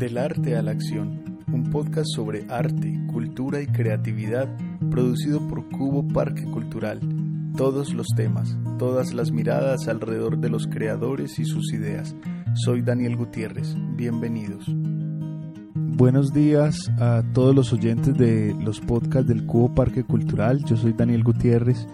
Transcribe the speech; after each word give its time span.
Del 0.00 0.16
arte 0.16 0.56
a 0.56 0.62
la 0.62 0.70
acción, 0.70 1.42
un 1.52 1.64
podcast 1.64 2.06
sobre 2.16 2.46
arte, 2.48 2.98
cultura 3.12 3.60
y 3.60 3.66
creatividad 3.66 4.48
producido 4.90 5.46
por 5.46 5.68
Cubo 5.68 6.08
Parque 6.08 6.44
Cultural. 6.44 7.00
Todos 7.54 7.92
los 7.92 8.06
temas, 8.16 8.56
todas 8.78 9.12
las 9.12 9.30
miradas 9.30 9.88
alrededor 9.88 10.38
de 10.38 10.48
los 10.48 10.66
creadores 10.66 11.38
y 11.38 11.44
sus 11.44 11.74
ideas. 11.74 12.16
Soy 12.54 12.80
Daniel 12.80 13.14
Gutiérrez, 13.14 13.76
bienvenidos. 13.94 14.64
Buenos 15.74 16.32
días 16.32 16.90
a 16.98 17.22
todos 17.34 17.54
los 17.54 17.70
oyentes 17.74 18.16
de 18.16 18.56
los 18.58 18.80
podcasts 18.80 19.28
del 19.28 19.44
Cubo 19.44 19.74
Parque 19.74 20.02
Cultural. 20.02 20.64
Yo 20.64 20.78
soy 20.78 20.94
Daniel 20.94 21.24
Gutiérrez. 21.24 21.86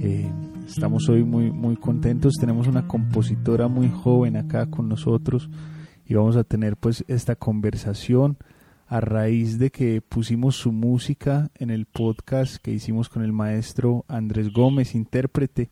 Eh, 0.00 0.28
estamos 0.66 1.08
hoy 1.08 1.22
muy, 1.22 1.52
muy 1.52 1.76
contentos. 1.76 2.34
Tenemos 2.40 2.66
una 2.66 2.88
compositora 2.88 3.68
muy 3.68 3.88
joven 3.88 4.36
acá 4.36 4.66
con 4.66 4.88
nosotros 4.88 5.48
y 6.06 6.14
vamos 6.14 6.36
a 6.36 6.44
tener 6.44 6.76
pues 6.76 7.04
esta 7.08 7.36
conversación 7.36 8.38
a 8.86 9.00
raíz 9.00 9.58
de 9.58 9.70
que 9.70 10.00
pusimos 10.00 10.56
su 10.56 10.70
música 10.70 11.50
en 11.56 11.70
el 11.70 11.86
podcast 11.86 12.56
que 12.56 12.70
hicimos 12.70 13.08
con 13.08 13.24
el 13.24 13.32
maestro 13.32 14.04
Andrés 14.06 14.52
Gómez, 14.52 14.94
intérprete. 14.94 15.70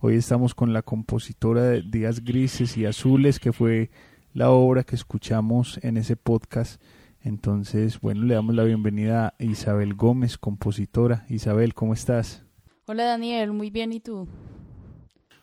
Hoy 0.00 0.16
estamos 0.16 0.54
con 0.54 0.72
la 0.72 0.82
compositora 0.82 1.62
de 1.62 1.82
Días 1.82 2.22
Grises 2.22 2.76
y 2.76 2.84
Azules, 2.84 3.38
que 3.38 3.52
fue 3.52 3.90
la 4.34 4.50
obra 4.50 4.84
que 4.84 4.96
escuchamos 4.96 5.78
en 5.82 5.96
ese 5.96 6.16
podcast. 6.16 6.82
Entonces, 7.22 8.00
bueno, 8.00 8.24
le 8.24 8.34
damos 8.34 8.54
la 8.54 8.64
bienvenida 8.64 9.34
a 9.38 9.44
Isabel 9.44 9.94
Gómez, 9.94 10.36
compositora. 10.36 11.24
Isabel, 11.30 11.72
¿cómo 11.72 11.94
estás? 11.94 12.44
Hola 12.84 13.04
Daniel, 13.04 13.52
muy 13.52 13.70
bien, 13.70 13.92
¿y 13.92 14.00
tú? 14.00 14.28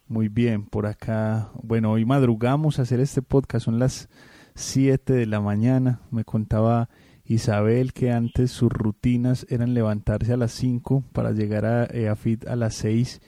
Muy 0.10 0.28
bien, 0.28 0.66
por 0.66 0.88
acá. 0.88 1.52
Bueno, 1.62 1.92
hoy 1.92 2.04
madrugamos 2.04 2.80
a 2.80 2.82
hacer 2.82 3.00
este 3.00 3.22
podcast, 3.22 3.66
son 3.66 3.78
las 3.78 4.10
7 4.56 5.14
de 5.14 5.28
la 5.28 5.40
mañana. 5.40 6.02
Me 6.10 6.26
contaba 6.26 6.90
Isabel 7.26 7.94
que 7.94 8.12
antes 8.12 8.50
sus 8.50 8.72
rutinas 8.72 9.46
eran 9.52 9.76
levantarse 9.76 10.34
a 10.34 10.38
las 10.38 10.52
5 10.54 11.04
para 11.14 11.32
llegar 11.32 11.64
a 11.68 11.86
EAFIT 11.86 12.48
a 12.48 12.56
las 12.56 12.74
6 12.74 13.22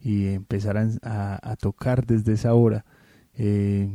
y 0.00 0.26
empezar 0.26 0.76
a, 1.02 1.56
tocar 1.60 2.04
desde 2.04 2.32
esa 2.32 2.52
hora. 2.52 2.84
Eh, 3.34 3.88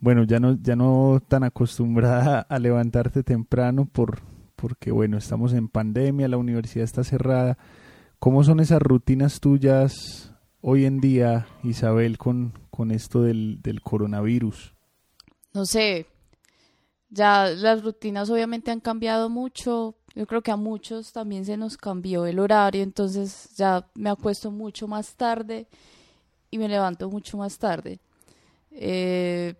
bueno, 0.00 0.24
ya 0.24 0.40
no, 0.40 0.58
ya 0.60 0.74
no 0.74 1.22
tan 1.28 1.44
acostumbrada 1.44 2.40
a 2.40 2.58
levantarte 2.58 3.22
temprano 3.22 3.86
por, 3.86 4.22
porque 4.56 4.90
bueno, 4.90 5.18
estamos 5.18 5.52
en 5.52 5.68
pandemia, 5.68 6.26
la 6.26 6.36
universidad 6.36 6.82
está 6.82 7.04
cerrada. 7.04 7.58
¿Cómo 8.18 8.42
son 8.42 8.58
esas 8.58 8.82
rutinas 8.82 9.38
tuyas 9.38 10.33
hoy 10.66 10.86
en 10.86 10.98
día, 10.98 11.46
Isabel, 11.62 12.16
con, 12.16 12.54
con 12.70 12.90
esto 12.90 13.22
del, 13.22 13.60
del 13.60 13.82
coronavirus? 13.82 14.74
No 15.52 15.66
sé, 15.66 16.06
ya 17.10 17.50
las 17.50 17.84
rutinas 17.84 18.30
obviamente 18.30 18.70
han 18.70 18.80
cambiado 18.80 19.28
mucho. 19.28 19.94
Yo 20.14 20.26
creo 20.26 20.42
que 20.42 20.50
a 20.50 20.56
muchos 20.56 21.12
también 21.12 21.44
se 21.44 21.58
nos 21.58 21.76
cambió 21.76 22.24
el 22.24 22.38
horario, 22.38 22.82
entonces 22.82 23.50
ya 23.56 23.86
me 23.94 24.08
acuesto 24.08 24.50
mucho 24.50 24.88
más 24.88 25.14
tarde 25.16 25.68
y 26.50 26.56
me 26.56 26.68
levanto 26.68 27.10
mucho 27.10 27.36
más 27.36 27.58
tarde. 27.58 28.00
Eh, 28.70 29.54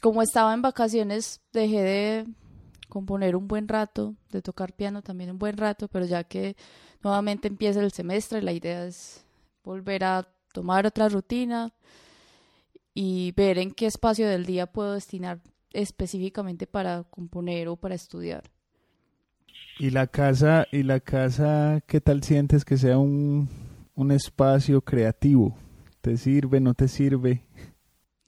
como 0.00 0.22
estaba 0.22 0.54
en 0.54 0.62
vacaciones, 0.62 1.40
dejé 1.52 1.82
de 1.82 2.26
componer 2.88 3.34
un 3.34 3.48
buen 3.48 3.66
rato, 3.66 4.14
de 4.30 4.40
tocar 4.40 4.72
piano 4.72 5.02
también 5.02 5.30
un 5.30 5.38
buen 5.38 5.56
rato, 5.56 5.88
pero 5.88 6.06
ya 6.06 6.22
que 6.22 6.56
nuevamente 7.02 7.48
empieza 7.48 7.80
el 7.80 7.90
semestre, 7.90 8.40
la 8.40 8.52
idea 8.52 8.86
es 8.86 9.27
volver 9.68 10.02
a 10.02 10.26
tomar 10.52 10.86
otra 10.86 11.08
rutina 11.10 11.72
y 12.94 13.32
ver 13.32 13.58
en 13.58 13.70
qué 13.70 13.86
espacio 13.86 14.26
del 14.26 14.46
día 14.46 14.66
puedo 14.66 14.94
destinar 14.94 15.40
específicamente 15.72 16.66
para 16.66 17.04
componer 17.04 17.68
o 17.68 17.76
para 17.76 17.94
estudiar. 17.94 18.50
¿Y 19.78 19.90
la 19.90 20.06
casa, 20.06 20.66
y 20.72 20.82
la 20.82 21.00
casa 21.00 21.82
qué 21.86 22.00
tal 22.00 22.22
sientes 22.22 22.64
que 22.64 22.78
sea 22.78 22.96
un, 22.98 23.48
un 23.94 24.10
espacio 24.10 24.80
creativo? 24.80 25.54
¿Te 26.00 26.16
sirve, 26.16 26.60
no 26.60 26.72
te 26.72 26.88
sirve? 26.88 27.42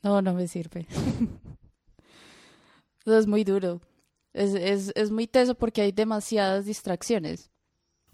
No, 0.02 0.20
no 0.20 0.34
me 0.34 0.46
sirve. 0.46 0.86
es 3.06 3.26
muy 3.26 3.44
duro. 3.44 3.80
Es, 4.34 4.54
es, 4.54 4.92
es 4.94 5.10
muy 5.10 5.26
teso 5.26 5.54
porque 5.54 5.80
hay 5.80 5.90
demasiadas 5.90 6.66
distracciones. 6.66 7.50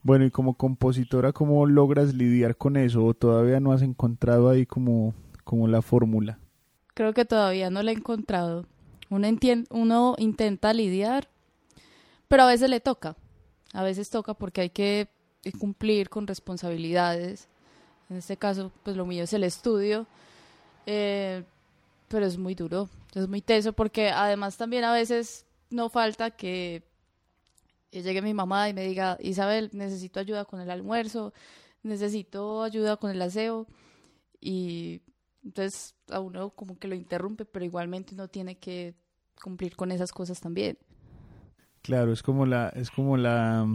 Bueno, 0.06 0.24
y 0.24 0.30
como 0.30 0.54
compositora, 0.54 1.32
¿cómo 1.32 1.66
logras 1.66 2.14
lidiar 2.14 2.56
con 2.56 2.76
eso? 2.76 3.04
¿O 3.04 3.12
todavía 3.12 3.58
no 3.58 3.72
has 3.72 3.82
encontrado 3.82 4.48
ahí 4.48 4.64
como, 4.64 5.14
como 5.42 5.66
la 5.66 5.82
fórmula? 5.82 6.38
Creo 6.94 7.12
que 7.12 7.24
todavía 7.24 7.70
no 7.70 7.82
la 7.82 7.90
he 7.90 7.94
encontrado. 7.94 8.66
Uno, 9.10 9.28
uno 9.70 10.14
intenta 10.18 10.72
lidiar, 10.74 11.26
pero 12.28 12.44
a 12.44 12.46
veces 12.46 12.70
le 12.70 12.78
toca. 12.78 13.16
A 13.72 13.82
veces 13.82 14.08
toca 14.08 14.34
porque 14.34 14.60
hay 14.60 14.70
que 14.70 15.08
cumplir 15.58 16.08
con 16.08 16.28
responsabilidades. 16.28 17.48
En 18.08 18.18
este 18.18 18.36
caso, 18.36 18.70
pues 18.84 18.96
lo 18.96 19.06
mío 19.06 19.24
es 19.24 19.32
el 19.32 19.42
estudio. 19.42 20.06
Eh, 20.86 21.42
pero 22.06 22.26
es 22.26 22.38
muy 22.38 22.54
duro, 22.54 22.88
es 23.12 23.26
muy 23.26 23.40
teso 23.40 23.72
porque 23.72 24.10
además 24.10 24.56
también 24.56 24.84
a 24.84 24.92
veces 24.92 25.46
no 25.68 25.88
falta 25.88 26.30
que 26.30 26.84
llegue 28.02 28.22
mi 28.22 28.34
mamá 28.34 28.68
y 28.68 28.74
me 28.74 28.86
diga, 28.86 29.16
Isabel, 29.20 29.70
necesito 29.72 30.20
ayuda 30.20 30.44
con 30.44 30.60
el 30.60 30.70
almuerzo, 30.70 31.32
necesito 31.82 32.62
ayuda 32.62 32.96
con 32.96 33.10
el 33.10 33.22
aseo. 33.22 33.66
Y 34.40 35.02
entonces 35.44 35.94
a 36.10 36.20
uno 36.20 36.50
como 36.50 36.78
que 36.78 36.88
lo 36.88 36.94
interrumpe, 36.94 37.44
pero 37.44 37.64
igualmente 37.64 38.14
uno 38.14 38.28
tiene 38.28 38.58
que 38.58 38.94
cumplir 39.42 39.76
con 39.76 39.92
esas 39.92 40.12
cosas 40.12 40.40
también. 40.40 40.78
Claro, 41.82 42.12
es 42.12 42.22
como 42.22 42.46
la, 42.46 42.68
es 42.70 42.90
como 42.90 43.16
la, 43.16 43.66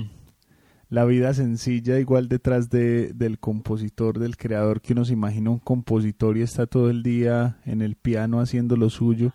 la 0.90 1.06
vida 1.06 1.34
sencilla 1.34 1.98
igual 2.00 2.28
detrás 2.28 2.70
de, 2.70 3.14
del 3.14 3.40
compositor, 3.40 4.20
del 4.20 4.36
creador, 4.36 4.82
que 4.82 4.94
uno 4.94 5.06
se 5.06 5.14
imagina 5.14 5.50
un 5.50 5.60
compositor 5.60 6.38
y 6.38 6.42
está 6.42 6.68
todo 6.68 6.90
el 6.90 7.04
día 7.04 7.60
en 7.66 7.82
el 7.82 7.96
piano 7.96 8.42
haciendo 8.42 8.76
lo 8.76 8.90
suyo 8.90 9.34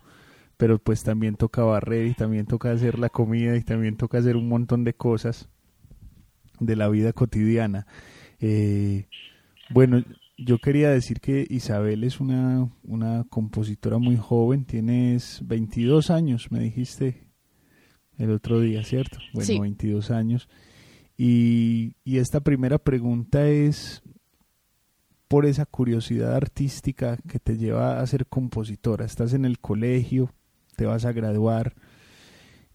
pero 0.57 0.79
pues 0.79 1.03
también 1.03 1.35
toca 1.35 1.63
barrer 1.63 2.07
y 2.07 2.13
también 2.13 2.45
toca 2.47 2.71
hacer 2.71 2.97
la 2.99 3.09
comida 3.09 3.55
y 3.55 3.63
también 3.63 3.95
toca 3.95 4.17
hacer 4.17 4.35
un 4.35 4.49
montón 4.49 4.83
de 4.83 4.93
cosas 4.93 5.49
de 6.59 6.75
la 6.75 6.89
vida 6.89 7.13
cotidiana. 7.13 7.85
Eh, 8.39 9.07
bueno, 9.69 10.03
yo 10.37 10.57
quería 10.59 10.89
decir 10.89 11.19
que 11.19 11.45
Isabel 11.49 12.03
es 12.03 12.19
una, 12.19 12.69
una 12.83 13.23
compositora 13.29 13.99
muy 13.99 14.17
joven, 14.17 14.65
tienes 14.65 15.41
22 15.45 16.09
años, 16.09 16.51
me 16.51 16.59
dijiste 16.59 17.27
el 18.17 18.31
otro 18.31 18.59
día, 18.59 18.83
¿cierto? 18.83 19.19
Bueno, 19.33 19.61
22 19.61 20.11
años. 20.11 20.49
Y, 21.17 21.95
y 22.03 22.17
esta 22.17 22.41
primera 22.41 22.77
pregunta 22.77 23.47
es 23.47 24.03
por 25.27 25.45
esa 25.45 25.65
curiosidad 25.65 26.35
artística 26.35 27.17
que 27.27 27.39
te 27.39 27.57
lleva 27.57 27.99
a 27.99 28.07
ser 28.07 28.27
compositora. 28.27 29.05
Estás 29.05 29.33
en 29.33 29.45
el 29.45 29.59
colegio, 29.59 30.31
te 30.77 30.85
vas 30.85 31.05
a 31.05 31.11
graduar 31.11 31.73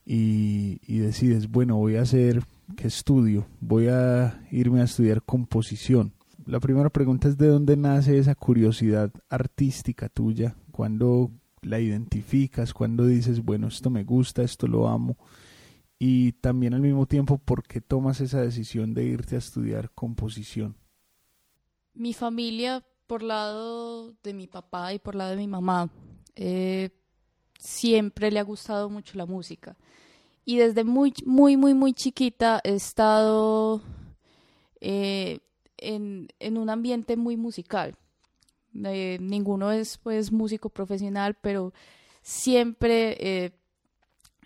y, 0.04 0.98
decides, 0.98 1.48
bueno, 1.48 1.76
voy 1.76 1.96
a 1.96 2.02
hacer, 2.02 2.42
¿qué 2.76 2.88
estudio? 2.88 3.46
Voy 3.60 3.86
a 3.86 4.44
irme 4.50 4.80
a 4.80 4.84
estudiar 4.84 5.22
composición. 5.22 6.12
La 6.44 6.58
primera 6.58 6.90
pregunta 6.90 7.28
es 7.28 7.38
de 7.38 7.46
dónde 7.46 7.76
nace 7.76 8.18
esa 8.18 8.34
curiosidad 8.34 9.12
artística 9.30 10.08
tuya, 10.08 10.56
cuando 10.72 11.30
la 11.62 11.78
identificas, 11.78 12.74
cuando 12.74 13.06
dices, 13.06 13.44
bueno, 13.44 13.68
esto 13.68 13.88
me 13.88 14.02
gusta, 14.02 14.42
esto 14.42 14.66
lo 14.66 14.88
amo, 14.88 15.16
y 15.96 16.32
también 16.32 16.74
al 16.74 16.80
mismo 16.80 17.06
tiempo, 17.06 17.38
¿por 17.38 17.62
qué 17.62 17.80
tomas 17.80 18.20
esa 18.20 18.42
decisión 18.42 18.94
de 18.94 19.04
irte 19.04 19.36
a 19.36 19.38
estudiar 19.38 19.92
composición? 19.92 20.74
Mi 21.94 22.12
familia, 22.12 22.84
por 23.06 23.22
lado 23.22 24.12
de 24.24 24.34
mi 24.34 24.48
papá 24.48 24.92
y 24.92 24.98
por 24.98 25.14
lado 25.14 25.30
de 25.30 25.36
mi 25.36 25.46
mamá, 25.46 25.88
eh, 26.34 26.90
siempre 27.62 28.32
le 28.32 28.40
ha 28.40 28.44
gustado 28.44 28.90
mucho 28.90 29.16
la 29.16 29.24
música. 29.24 29.76
Y 30.44 30.56
desde 30.56 30.82
muy, 30.82 31.14
muy, 31.24 31.56
muy, 31.56 31.74
muy 31.74 31.92
chiquita 31.92 32.60
he 32.64 32.74
estado 32.74 33.80
eh, 34.80 35.38
en, 35.78 36.28
un 36.58 36.70
ambiente 36.70 37.16
muy 37.16 37.36
musical. 37.36 37.94
Eh, 38.84 39.18
ninguno 39.20 39.70
es 39.70 39.98
pues 39.98 40.32
músico 40.32 40.70
profesional, 40.70 41.36
pero 41.40 41.72
siempre 42.20 43.16
eh, 43.20 43.52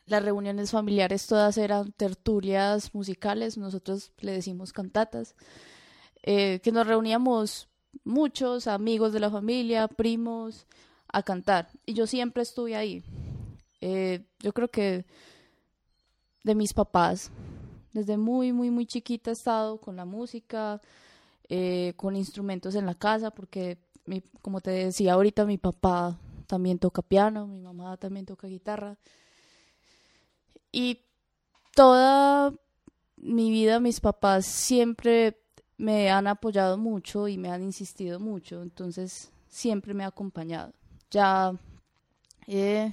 las 0.04 0.22
reuniones 0.22 0.70
familiares 0.70 1.26
todas 1.26 1.56
eran 1.56 1.92
tertulias 1.92 2.94
musicales, 2.94 3.56
nosotros 3.56 4.12
le 4.18 4.32
decimos 4.32 4.72
cantatas, 4.72 5.34
que 6.22 6.72
nos 6.72 6.86
reuníamos 6.88 7.68
muchos 8.02 8.66
amigos 8.66 9.12
de 9.12 9.20
la 9.20 9.30
familia, 9.30 9.86
primos, 9.86 10.66
a 11.16 11.22
cantar. 11.22 11.70
Y 11.86 11.94
yo 11.94 12.06
siempre 12.06 12.42
estuve 12.42 12.76
ahí. 12.76 13.02
Eh, 13.80 14.22
yo 14.40 14.52
creo 14.52 14.68
que 14.68 15.06
de 16.44 16.54
mis 16.54 16.74
papás, 16.74 17.30
desde 17.94 18.18
muy, 18.18 18.52
muy, 18.52 18.70
muy 18.70 18.84
chiquita 18.84 19.30
he 19.30 19.32
estado 19.32 19.80
con 19.80 19.96
la 19.96 20.04
música, 20.04 20.78
eh, 21.48 21.94
con 21.96 22.16
instrumentos 22.16 22.74
en 22.74 22.84
la 22.84 22.94
casa, 22.94 23.30
porque 23.30 23.78
mi, 24.04 24.20
como 24.42 24.60
te 24.60 24.72
decía 24.72 25.14
ahorita, 25.14 25.46
mi 25.46 25.56
papá 25.56 26.18
también 26.46 26.78
toca 26.78 27.00
piano, 27.00 27.46
mi 27.46 27.60
mamá 27.60 27.96
también 27.96 28.26
toca 28.26 28.46
guitarra. 28.46 28.98
Y 30.70 31.00
toda 31.74 32.52
mi 33.16 33.50
vida 33.50 33.80
mis 33.80 34.00
papás 34.00 34.44
siempre 34.44 35.40
me 35.78 36.10
han 36.10 36.26
apoyado 36.26 36.76
mucho 36.76 37.26
y 37.26 37.38
me 37.38 37.50
han 37.50 37.62
insistido 37.62 38.20
mucho, 38.20 38.60
entonces 38.60 39.32
siempre 39.48 39.94
me 39.94 40.04
ha 40.04 40.08
acompañado. 40.08 40.74
Ya 41.10 41.54
eh, 42.46 42.92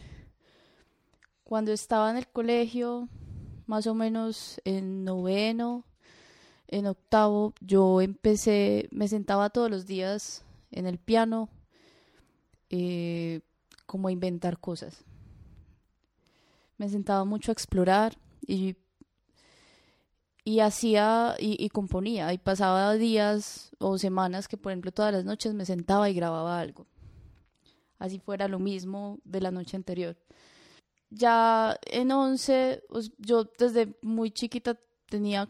cuando 1.43 1.71
estaba 1.71 2.09
en 2.11 2.17
el 2.17 2.27
colegio, 2.27 3.09
más 3.65 3.87
o 3.87 3.93
menos 3.93 4.61
en 4.65 5.03
noveno, 5.03 5.83
en 6.67 6.87
octavo, 6.87 7.53
yo 7.61 8.01
empecé, 8.01 8.87
me 8.91 9.07
sentaba 9.07 9.49
todos 9.49 9.69
los 9.69 9.85
días 9.85 10.43
en 10.71 10.87
el 10.87 10.97
piano 10.97 11.49
eh, 12.69 13.41
como 13.85 14.07
a 14.07 14.11
inventar 14.11 14.59
cosas. 14.59 15.03
Me 16.77 16.89
sentaba 16.89 17.25
mucho 17.25 17.51
a 17.51 17.53
explorar 17.53 18.17
y, 18.47 18.75
y 20.43 20.59
hacía 20.59 21.35
y, 21.39 21.63
y 21.63 21.69
componía 21.69 22.33
y 22.33 22.39
pasaba 22.39 22.95
días 22.95 23.71
o 23.77 23.97
semanas 23.97 24.47
que 24.47 24.57
por 24.57 24.71
ejemplo 24.71 24.91
todas 24.91 25.13
las 25.13 25.25
noches 25.25 25.53
me 25.53 25.65
sentaba 25.65 26.09
y 26.09 26.15
grababa 26.15 26.59
algo. 26.59 26.87
Así 28.03 28.19
fuera 28.19 28.49
lo 28.49 28.59
mismo 28.59 29.19
de 29.23 29.39
la 29.39 29.49
noche 29.49 29.77
anterior. 29.77 30.17
Ya 31.09 31.79
en 31.85 32.11
once, 32.11 32.83
yo 33.17 33.45
desde 33.57 33.95
muy 34.01 34.29
chiquita 34.29 34.77
tenía 35.07 35.49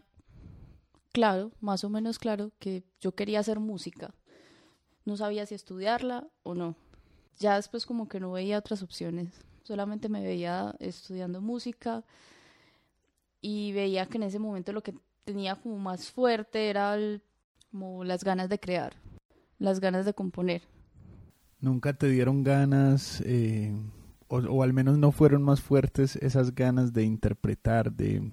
claro, 1.10 1.50
más 1.58 1.82
o 1.82 1.90
menos 1.90 2.20
claro, 2.20 2.52
que 2.60 2.84
yo 3.00 3.10
quería 3.16 3.40
hacer 3.40 3.58
música. 3.58 4.14
No 5.04 5.16
sabía 5.16 5.46
si 5.46 5.56
estudiarla 5.56 6.28
o 6.44 6.54
no. 6.54 6.76
Ya 7.40 7.56
después 7.56 7.86
como 7.86 8.06
que 8.06 8.20
no 8.20 8.30
veía 8.30 8.58
otras 8.58 8.84
opciones. 8.84 9.34
Solamente 9.64 10.08
me 10.08 10.22
veía 10.22 10.76
estudiando 10.78 11.40
música 11.40 12.04
y 13.40 13.72
veía 13.72 14.06
que 14.06 14.18
en 14.18 14.22
ese 14.22 14.38
momento 14.38 14.72
lo 14.72 14.84
que 14.84 14.94
tenía 15.24 15.56
como 15.56 15.76
más 15.76 16.08
fuerte 16.08 16.70
era 16.70 16.96
como 17.72 18.04
las 18.04 18.22
ganas 18.22 18.48
de 18.48 18.60
crear, 18.60 18.94
las 19.58 19.80
ganas 19.80 20.06
de 20.06 20.14
componer. 20.14 20.62
¿Nunca 21.64 21.94
te 21.94 22.10
dieron 22.10 22.44
ganas, 22.44 23.22
eh, 23.24 23.74
o, 24.28 24.62
al 24.62 24.74
menos 24.74 24.98
no 24.98 25.12
fueron 25.12 25.42
más 25.42 25.62
fuertes 25.62 26.16
esas 26.16 26.54
ganas 26.54 26.92
de 26.92 27.04
interpretar, 27.04 27.90
de, 27.90 28.32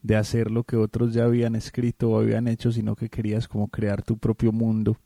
de 0.00 0.16
hacer 0.16 0.50
lo 0.50 0.64
que 0.64 0.76
otros 0.76 1.12
ya 1.12 1.24
habían 1.24 1.54
escrito 1.54 2.10
o 2.10 2.18
habían 2.18 2.48
hecho, 2.48 2.72
sino 2.72 2.96
que 2.96 3.10
querías 3.10 3.46
como 3.46 3.68
crear 3.68 4.02
tu 4.02 4.16
propio 4.16 4.52
mundo, 4.52 4.96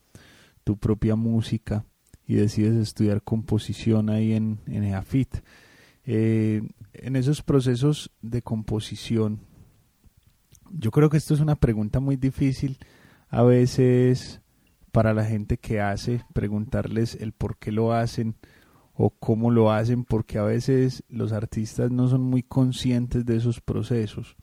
tu 0.63 0.77
propia 0.77 1.17
música? 1.17 1.85
y 2.27 2.35
decides 2.35 2.77
estudiar 2.77 3.23
composición 3.23 4.11
ahí 4.11 4.33
en, 4.33 4.59
en 4.67 4.85
EAFIT. 4.85 5.37
Eh, 6.05 6.63
en 6.93 7.17
esos 7.17 7.43
procesos 7.43 8.11
de 8.23 8.43
composición, 8.43 9.41
yo 10.71 10.91
creo 10.91 11.09
que 11.09 11.17
esto 11.17 11.35
es 11.35 11.41
una 11.41 11.57
pregunta 11.57 12.01
muy 12.01 12.17
difícil 12.17 12.79
a 13.29 13.43
veces 13.43 14.41
para 14.96 15.12
la 15.12 15.26
gente 15.26 15.58
que 15.58 15.82
hace, 15.82 16.25
preguntarles 16.32 17.16
el 17.20 17.32
por 17.32 17.58
qué 17.58 17.70
lo 17.70 17.93
hacen 17.93 18.34
o 18.94 19.10
cómo 19.10 19.50
lo 19.50 19.70
hacen, 19.70 20.04
porque 20.04 20.38
a 20.38 20.43
veces 20.43 21.04
los 21.10 21.32
artistas 21.32 21.90
no 21.90 22.08
son 22.08 22.22
muy 22.22 22.43
conscientes 22.43 23.26
de 23.26 23.37
esos 23.37 23.60
procesos. 23.60 24.37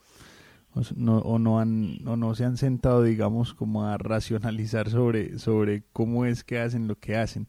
O 0.75 0.81
no, 0.95 1.17
o 1.17 1.39
no, 1.39 1.59
han, 1.59 2.07
o 2.07 2.17
no 2.17 2.35
se 2.35 2.45
han 2.45 2.57
sentado, 2.57 3.01
digamos, 3.01 3.55
como 3.55 3.85
a 3.85 3.97
racionalizar 3.97 4.91
sobre, 4.91 5.39
sobre 5.39 5.85
cómo 5.91 6.23
es 6.23 6.43
que 6.43 6.59
hacen 6.59 6.87
lo 6.87 6.99
que 6.99 7.17
hacen. 7.17 7.47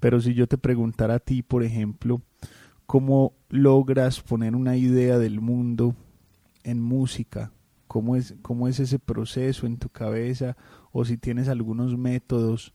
Pero 0.00 0.20
si 0.20 0.34
yo 0.34 0.48
te 0.48 0.58
preguntara 0.58 1.14
a 1.14 1.20
ti, 1.20 1.44
por 1.44 1.62
ejemplo, 1.62 2.20
cómo 2.84 3.32
logras 3.48 4.22
poner 4.22 4.56
una 4.56 4.76
idea 4.76 5.18
del 5.18 5.40
mundo 5.40 5.94
en 6.64 6.82
música, 6.82 7.52
cómo 7.86 8.16
es, 8.16 8.34
cómo 8.42 8.66
es 8.66 8.80
ese 8.80 8.98
proceso 8.98 9.68
en 9.68 9.76
tu 9.76 9.88
cabeza, 9.88 10.56
o 10.92 11.04
si 11.04 11.16
tienes 11.16 11.48
algunos 11.48 11.96
métodos 11.96 12.72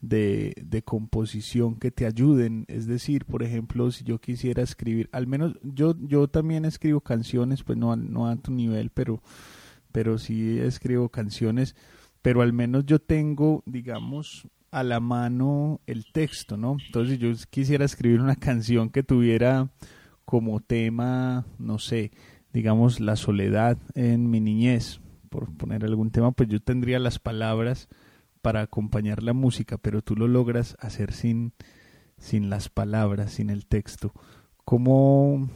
de, 0.00 0.54
de 0.64 0.82
composición 0.82 1.76
que 1.76 1.90
te 1.90 2.06
ayuden. 2.06 2.64
Es 2.68 2.86
decir, 2.86 3.24
por 3.24 3.42
ejemplo, 3.42 3.90
si 3.90 4.04
yo 4.04 4.20
quisiera 4.20 4.62
escribir, 4.62 5.08
al 5.12 5.26
menos 5.26 5.58
yo, 5.62 5.94
yo 6.00 6.28
también 6.28 6.64
escribo 6.64 7.00
canciones, 7.00 7.62
pues 7.62 7.78
no, 7.78 7.94
no 7.96 8.28
a 8.28 8.36
tu 8.36 8.52
nivel, 8.52 8.90
pero, 8.90 9.22
pero 9.92 10.18
sí 10.18 10.58
escribo 10.58 11.08
canciones, 11.08 11.74
pero 12.22 12.42
al 12.42 12.52
menos 12.52 12.86
yo 12.86 12.98
tengo, 12.98 13.62
digamos, 13.66 14.46
a 14.70 14.82
la 14.82 15.00
mano 15.00 15.80
el 15.86 16.12
texto, 16.12 16.56
¿no? 16.56 16.76
Entonces 16.86 17.18
yo 17.18 17.32
quisiera 17.50 17.84
escribir 17.84 18.20
una 18.20 18.36
canción 18.36 18.90
que 18.90 19.02
tuviera 19.02 19.70
como 20.24 20.60
tema, 20.60 21.46
no 21.58 21.78
sé, 21.78 22.10
digamos, 22.52 23.00
la 23.00 23.16
soledad 23.16 23.78
en 23.94 24.28
mi 24.30 24.40
niñez, 24.40 25.00
por 25.28 25.56
poner 25.56 25.84
algún 25.84 26.10
tema, 26.10 26.32
pues 26.32 26.48
yo 26.48 26.60
tendría 26.60 26.98
las 26.98 27.18
palabras 27.18 27.88
para 28.42 28.62
acompañar 28.62 29.22
la 29.22 29.32
música, 29.32 29.78
pero 29.78 30.02
tú 30.02 30.16
lo 30.16 30.28
logras 30.28 30.76
hacer 30.80 31.12
sin, 31.12 31.52
sin 32.18 32.50
las 32.50 32.68
palabras, 32.68 33.32
sin 33.32 33.50
el 33.50 33.66
texto. 33.66 34.12
¿Cómo, 34.64 35.48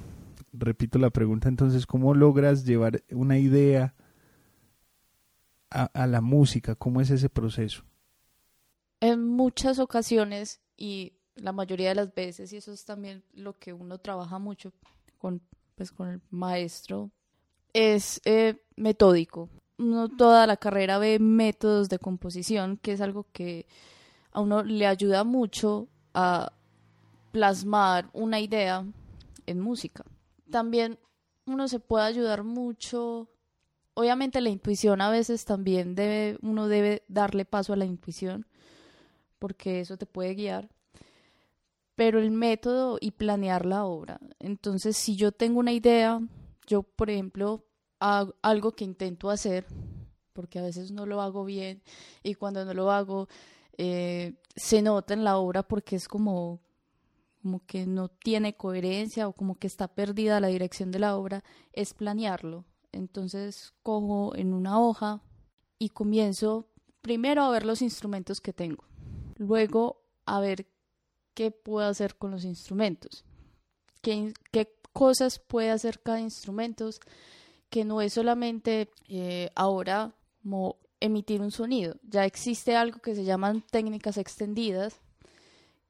repito 0.53 0.99
la 0.99 1.11
pregunta 1.11 1.49
entonces, 1.49 1.87
cómo 1.87 2.15
logras 2.15 2.65
llevar 2.65 3.03
una 3.11 3.39
idea 3.39 3.95
a, 5.71 5.85
a 5.85 6.07
la 6.07 6.21
música? 6.21 6.75
¿Cómo 6.75 7.01
es 7.01 7.11
ese 7.11 7.29
proceso? 7.29 7.85
En 9.01 9.27
muchas 9.27 9.79
ocasiones 9.79 10.61
y 10.77 11.15
la 11.35 11.53
mayoría 11.53 11.89
de 11.91 11.95
las 11.95 12.15
veces, 12.15 12.53
y 12.53 12.57
eso 12.57 12.73
es 12.73 12.85
también 12.85 13.25
lo 13.33 13.59
que 13.59 13.73
uno 13.73 13.99
trabaja 13.99 14.39
mucho 14.39 14.73
con, 15.19 15.43
pues, 15.75 15.93
con 15.93 16.09
el 16.09 16.21
maestro, 16.31 17.11
es 17.73 18.21
eh, 18.25 18.63
metódico 18.77 19.49
uno 19.83 20.09
toda 20.09 20.47
la 20.47 20.57
carrera 20.57 20.99
ve 20.99 21.19
métodos 21.19 21.89
de 21.89 21.99
composición, 21.99 22.77
que 22.77 22.93
es 22.93 23.01
algo 23.01 23.27
que 23.33 23.67
a 24.33 24.41
uno 24.41 24.63
le 24.63 24.87
ayuda 24.87 25.25
mucho 25.25 25.89
a 26.15 26.53
plasmar 27.33 28.09
una 28.13 28.41
idea 28.41 28.85
en 29.47 29.61
música. 29.61 30.05
También 30.51 30.99
uno 31.47 31.69
se 31.69 31.81
puede 31.81 32.05
ayudar 32.05 32.45
mucho. 32.45 33.29
Obviamente 33.95 34.41
la 34.41 34.51
intuición 34.51 35.01
a 35.01 35.11
veces 35.11 35.45
también 35.45 35.95
debe, 35.95 36.39
uno 36.43 36.69
debe 36.69 37.03
darle 37.09 37.45
paso 37.45 37.73
a 37.73 37.77
la 37.77 37.85
intuición, 37.85 38.47
porque 39.39 39.81
eso 39.81 39.97
te 39.97 40.07
puede 40.07 40.35
guiar. 40.35 40.69
Pero 41.95 42.21
el 42.21 42.31
método 42.31 42.97
y 43.01 43.11
planear 43.11 43.67
la 43.67 43.85
obra. 43.85 44.19
Entonces, 44.39 44.97
si 44.97 45.15
yo 45.15 45.31
tengo 45.31 45.61
una 45.61 45.73
idea, 45.73 46.21
yo, 46.67 46.83
por 46.83 47.11
ejemplo, 47.11 47.67
algo 48.03 48.73
que 48.73 48.85
intento 48.85 49.31
hacer, 49.31 49.67
porque 50.33 50.59
a 50.59 50.63
veces 50.63 50.91
no 50.91 51.07
lo 51.07 51.21
hago 51.21 51.45
bien 51.45 51.83
y 52.23 52.35
cuando 52.35 52.65
no 52.65 52.75
lo 52.75 52.91
hago 52.91 53.29
eh, 53.79 54.35
se 54.57 54.83
nota 54.83 55.15
en 55.15 55.25
la 55.25 55.39
obra 55.39 55.63
porque 55.63 55.97
es 55.97 56.09
como, 56.09 56.61
como 57.43 57.65
que 57.67 57.87
no 57.87 58.09
tiene 58.09 58.57
coherencia 58.57 59.29
o 59.29 59.33
como 59.33 59.57
que 59.57 59.67
está 59.67 59.89
perdida 59.89 60.41
la 60.41 60.49
dirección 60.49 60.91
de 60.91 60.99
la 60.99 61.17
obra, 61.17 61.45
es 61.73 61.95
planearlo. 61.95 62.65
Entonces 62.93 63.73
cojo 63.83 64.35
en 64.37 64.53
una 64.53 64.81
hoja 64.81 65.23
y 65.79 65.91
comienzo 65.91 66.69
primero 67.01 67.43
a 67.43 67.51
ver 67.51 67.65
los 67.65 67.83
instrumentos 67.83 68.41
que 68.41 68.53
tengo, 68.53 68.85
luego 69.37 70.03
a 70.27 70.41
ver 70.41 70.67
qué 71.35 71.51
puedo 71.51 71.87
hacer 71.89 72.17
con 72.17 72.31
los 72.31 72.45
instrumentos, 72.45 73.25
qué, 74.03 74.35
qué 74.53 74.73
cosas 74.93 75.39
puede 75.39 75.71
hacer 75.71 76.01
cada 76.01 76.21
instrumento, 76.21 76.89
que 77.73 77.87
no 77.87 78.03
es 78.03 78.13
solamente 78.13 78.91
eh, 79.09 79.49
ahora 79.55 80.15
como 80.43 80.77
emitir 81.01 81.41
un 81.41 81.51
sonido, 81.51 81.97
ya 82.03 82.27
existe 82.27 82.77
algo 82.77 83.01
que 83.01 83.15
se 83.15 83.25
llaman 83.25 83.63
técnicas 83.63 84.19
extendidas, 84.19 85.01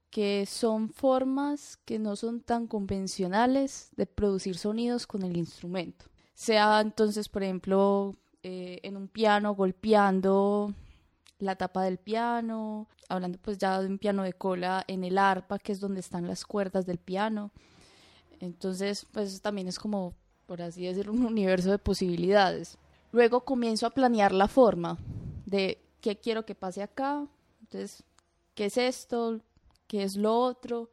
que 0.09 0.47
son 0.47 0.91
formas 0.91 1.79
que 1.85 1.99
no 1.99 2.15
son 2.15 2.41
tan 2.41 2.69
convencionales 2.69 3.91
de 3.97 4.07
producir 4.07 4.57
sonidos 4.57 5.09
con 5.09 5.25
el 5.25 5.37
instrumento. 5.37 6.05
Sea 6.35 6.81
entonces, 6.81 7.29
por 7.29 7.43
ejemplo, 7.43 8.15
eh, 8.45 8.79
en 8.85 8.97
un 8.97 9.09
piano 9.09 9.53
golpeando 9.57 10.73
la 11.41 11.57
tapa 11.57 11.83
del 11.83 11.99
piano, 11.99 12.87
hablando 13.09 13.39
pues 13.43 13.59
ya 13.59 13.81
de 13.81 13.89
un 13.89 13.99
piano 13.99 14.23
de 14.23 14.35
cola 14.35 14.85
en 14.87 15.03
el 15.03 15.19
arpa, 15.19 15.59
que 15.59 15.73
es 15.73 15.81
donde 15.81 15.99
están 15.99 16.29
las 16.29 16.45
cuerdas 16.45 16.87
del 16.87 16.99
piano. 16.99 17.51
Entonces, 18.39 19.05
pues 19.11 19.43
también 19.43 19.67
es 19.67 19.81
como 19.81 20.15
por 20.47 20.63
así 20.63 20.85
decirlo, 20.85 21.13
un 21.13 21.25
universo 21.25 21.71
de 21.71 21.79
posibilidades. 21.79 22.79
Luego 23.13 23.45
comienzo 23.45 23.87
a 23.87 23.91
planear 23.91 24.33
la 24.33 24.49
forma 24.49 24.99
de 25.47 25.79
qué 26.01 26.17
quiero 26.17 26.45
que 26.45 26.55
pase 26.55 26.83
acá, 26.83 27.27
entonces, 27.61 28.03
qué 28.55 28.67
es 28.67 28.77
esto, 28.77 29.41
qué 29.87 30.03
es 30.03 30.17
lo 30.17 30.37
otro, 30.39 30.91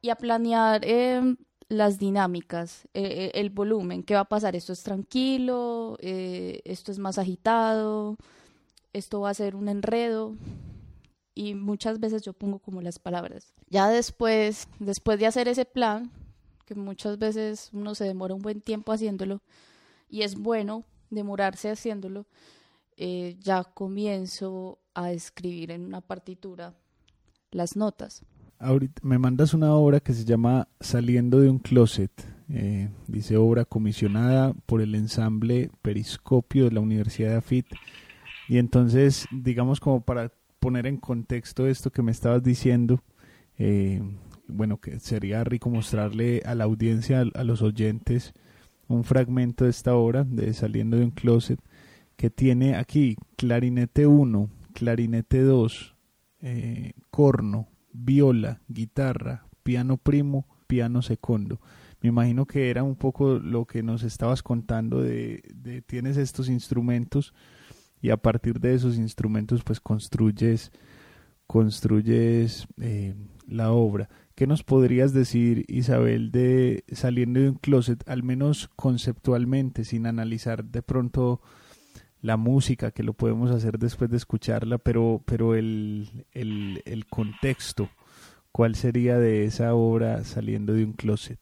y 0.00 0.10
a 0.10 0.16
planear 0.16 0.84
em, 0.84 1.36
las 1.68 1.98
dinámicas, 1.98 2.86
eh, 2.94 3.02
eh, 3.02 3.30
el 3.34 3.50
volumen, 3.50 4.02
qué 4.02 4.14
va 4.14 4.20
a 4.20 4.28
pasar, 4.28 4.56
esto 4.56 4.72
es 4.72 4.82
tranquilo, 4.82 5.96
eh, 6.00 6.60
esto 6.64 6.92
es 6.92 6.98
más 6.98 7.18
agitado, 7.18 8.16
esto 8.92 9.20
va 9.20 9.30
a 9.30 9.34
ser 9.34 9.56
un 9.56 9.68
enredo, 9.68 10.36
y 11.34 11.54
muchas 11.54 11.98
veces 11.98 12.22
yo 12.22 12.32
pongo 12.32 12.58
como 12.58 12.82
las 12.82 12.98
palabras. 12.98 13.54
Ya 13.68 13.88
después, 13.88 14.68
después 14.78 15.18
de 15.18 15.26
hacer 15.26 15.48
ese 15.48 15.64
plan, 15.64 16.10
que 16.64 16.74
muchas 16.74 17.18
veces 17.18 17.70
uno 17.72 17.94
se 17.94 18.04
demora 18.04 18.34
un 18.34 18.42
buen 18.42 18.60
tiempo 18.60 18.92
haciéndolo 18.92 19.40
y 20.08 20.22
es 20.22 20.36
bueno 20.36 20.84
demorarse 21.10 21.70
haciéndolo, 21.70 22.26
eh, 22.96 23.36
ya 23.40 23.64
comienzo 23.64 24.78
a 24.94 25.12
escribir 25.12 25.70
en 25.70 25.84
una 25.84 26.00
partitura 26.00 26.74
las 27.50 27.76
notas. 27.76 28.24
Ahorita 28.58 29.00
me 29.04 29.18
mandas 29.18 29.54
una 29.54 29.74
obra 29.74 30.00
que 30.00 30.12
se 30.12 30.24
llama 30.24 30.68
Saliendo 30.80 31.40
de 31.40 31.50
un 31.50 31.58
Closet. 31.58 32.12
Eh, 32.48 32.90
dice 33.08 33.36
obra 33.36 33.64
comisionada 33.64 34.52
por 34.66 34.82
el 34.82 34.94
ensamble 34.94 35.70
Periscopio 35.80 36.64
de 36.64 36.72
la 36.72 36.80
Universidad 36.80 37.30
de 37.30 37.36
Afit. 37.36 37.66
Y 38.48 38.58
entonces, 38.58 39.26
digamos 39.30 39.80
como 39.80 40.02
para 40.02 40.30
poner 40.60 40.86
en 40.86 40.98
contexto 40.98 41.66
esto 41.66 41.90
que 41.90 42.02
me 42.02 42.12
estabas 42.12 42.42
diciendo, 42.42 43.02
eh, 43.58 44.00
bueno, 44.52 44.78
que 44.78 45.00
sería 45.00 45.44
rico 45.44 45.70
mostrarle 45.70 46.42
a 46.44 46.54
la 46.54 46.64
audiencia, 46.64 47.24
a, 47.34 47.44
los 47.44 47.62
oyentes, 47.62 48.32
un 48.88 49.04
fragmento 49.04 49.64
de 49.64 49.70
esta 49.70 49.94
obra 49.94 50.24
de 50.24 50.52
Saliendo 50.54 50.96
de 50.96 51.04
un 51.04 51.10
Closet, 51.10 51.60
que 52.16 52.30
tiene 52.30 52.76
aquí 52.76 53.16
clarinete 53.36 54.06
1, 54.06 54.50
clarinete 54.74 55.42
2, 55.42 55.96
eh, 56.42 56.92
corno, 57.10 57.68
viola, 57.92 58.60
guitarra, 58.68 59.46
piano 59.62 59.96
primo, 59.96 60.46
piano 60.66 61.02
segundo. 61.02 61.60
Me 62.00 62.08
imagino 62.08 62.46
que 62.46 62.70
era 62.70 62.82
un 62.82 62.96
poco 62.96 63.38
lo 63.38 63.64
que 63.64 63.82
nos 63.82 64.02
estabas 64.02 64.42
contando 64.42 65.00
de, 65.00 65.42
de 65.54 65.82
tienes 65.82 66.16
estos 66.16 66.48
instrumentos 66.48 67.32
y 68.00 68.10
a 68.10 68.16
partir 68.16 68.58
de 68.58 68.74
esos 68.74 68.96
instrumentos 68.96 69.62
pues 69.62 69.80
construyes 69.80 70.72
construyes 71.52 72.66
eh, 72.80 73.14
la 73.46 73.72
obra. 73.72 74.08
¿Qué 74.34 74.46
nos 74.46 74.62
podrías 74.62 75.12
decir, 75.12 75.64
Isabel, 75.68 76.32
de 76.32 76.84
saliendo 76.92 77.40
de 77.40 77.50
un 77.50 77.56
closet, 77.56 78.02
al 78.08 78.22
menos 78.22 78.70
conceptualmente, 78.76 79.84
sin 79.84 80.06
analizar 80.06 80.64
de 80.64 80.82
pronto 80.82 81.40
la 82.22 82.36
música, 82.36 82.92
que 82.92 83.02
lo 83.02 83.12
podemos 83.12 83.50
hacer 83.50 83.78
después 83.78 84.08
de 84.10 84.16
escucharla, 84.16 84.78
pero, 84.78 85.22
pero 85.26 85.54
el, 85.54 86.26
el, 86.32 86.82
el 86.86 87.06
contexto, 87.06 87.90
¿cuál 88.52 88.76
sería 88.76 89.18
de 89.18 89.44
esa 89.44 89.74
obra 89.74 90.24
saliendo 90.24 90.72
de 90.72 90.84
un 90.84 90.92
closet? 90.92 91.38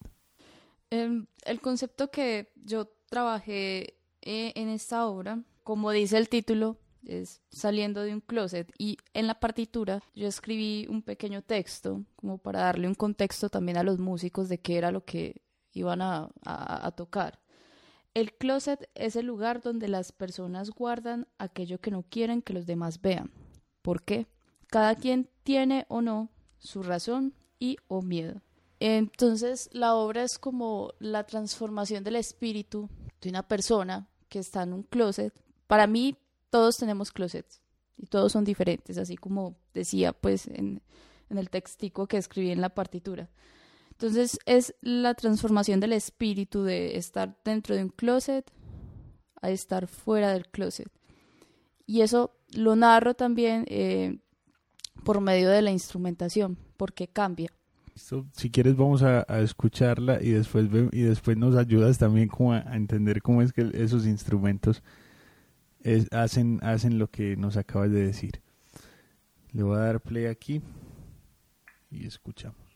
Em, 0.90 1.26
el 1.44 1.60
concepto 1.60 2.10
que 2.10 2.52
yo 2.64 2.90
trabajé 3.08 3.94
eh, 4.22 4.52
en 4.56 4.68
esta 4.68 5.06
obra, 5.06 5.42
como 5.62 5.92
dice 5.92 6.18
el 6.18 6.28
título, 6.28 6.78
es 7.04 7.40
saliendo 7.50 8.02
de 8.02 8.12
un 8.14 8.20
closet 8.20 8.72
y 8.78 8.98
en 9.14 9.26
la 9.26 9.40
partitura 9.40 10.02
yo 10.14 10.26
escribí 10.26 10.86
un 10.88 11.02
pequeño 11.02 11.42
texto 11.42 12.04
como 12.16 12.38
para 12.38 12.60
darle 12.60 12.88
un 12.88 12.94
contexto 12.94 13.48
también 13.48 13.78
a 13.78 13.82
los 13.82 13.98
músicos 13.98 14.48
de 14.48 14.58
qué 14.58 14.78
era 14.78 14.90
lo 14.90 15.04
que 15.04 15.42
iban 15.72 16.02
a, 16.02 16.28
a 16.44 16.90
tocar. 16.92 17.40
El 18.12 18.32
closet 18.32 18.90
es 18.94 19.14
el 19.14 19.26
lugar 19.26 19.60
donde 19.62 19.86
las 19.86 20.10
personas 20.10 20.70
guardan 20.70 21.28
aquello 21.38 21.80
que 21.80 21.92
no 21.92 22.02
quieren 22.02 22.42
que 22.42 22.52
los 22.52 22.66
demás 22.66 23.00
vean. 23.00 23.30
¿Por 23.82 24.02
qué? 24.02 24.26
Cada 24.66 24.96
quien 24.96 25.28
tiene 25.44 25.86
o 25.88 26.02
no 26.02 26.30
su 26.58 26.82
razón 26.82 27.34
y 27.58 27.76
o 27.86 28.02
miedo. 28.02 28.42
Entonces 28.80 29.68
la 29.72 29.94
obra 29.94 30.24
es 30.24 30.38
como 30.38 30.92
la 30.98 31.24
transformación 31.24 32.02
del 32.02 32.16
espíritu 32.16 32.88
de 33.20 33.28
una 33.28 33.46
persona 33.46 34.08
que 34.28 34.38
está 34.38 34.62
en 34.62 34.72
un 34.72 34.82
closet. 34.82 35.32
Para 35.66 35.86
mí 35.86 36.16
todos 36.50 36.76
tenemos 36.76 37.12
closets 37.12 37.62
y 37.96 38.06
todos 38.06 38.32
son 38.32 38.44
diferentes, 38.44 38.98
así 38.98 39.16
como 39.16 39.56
decía 39.74 40.12
pues 40.12 40.46
en, 40.46 40.82
el 41.28 41.48
textico 41.48 42.08
que 42.08 42.16
escribí 42.16 42.50
en 42.50 42.60
la 42.60 42.70
partitura. 42.70 43.30
Entonces 43.92 44.38
es 44.46 44.74
la 44.80 45.14
transformación 45.14 45.78
del 45.78 45.92
espíritu 45.92 46.64
de 46.64 46.96
estar 46.96 47.38
dentro 47.44 47.76
de 47.76 47.84
un 47.84 47.90
closet 47.90 48.50
a 49.40 49.50
estar 49.50 49.86
fuera 49.86 50.32
del 50.32 50.48
closet. 50.48 50.90
Y 51.86 52.00
eso 52.00 52.34
lo 52.52 52.74
narro 52.76 53.14
también 53.14 53.64
eh, 53.68 54.18
por 55.04 55.20
medio 55.20 55.50
de 55.50 55.62
la 55.62 55.70
instrumentación, 55.70 56.56
porque 56.76 57.08
cambia. 57.08 57.50
Si 58.32 58.50
quieres 58.50 58.76
vamos 58.76 59.02
a, 59.02 59.22
escucharla 59.40 60.22
y 60.22 60.30
después 60.30 60.68
y 60.92 61.02
después 61.02 61.36
nos 61.36 61.54
ayudas 61.56 61.98
también 61.98 62.28
como 62.28 62.54
a, 62.54 62.60
entender 62.74 63.20
cómo 63.20 63.42
es 63.42 63.52
que 63.52 63.70
esos 63.74 64.06
instrumentos 64.06 64.82
hacen, 66.10 66.60
hacen 66.62 66.98
lo 66.98 67.10
que 67.10 67.36
nos 67.36 67.56
acabas 67.56 67.90
de 67.90 68.06
decir. 68.06 68.42
Le 69.52 69.62
voy 69.62 69.76
a 69.76 69.80
dar 69.80 70.00
play 70.00 70.26
aquí 70.26 70.62
y 71.90 72.06
escuchamos. 72.06 72.69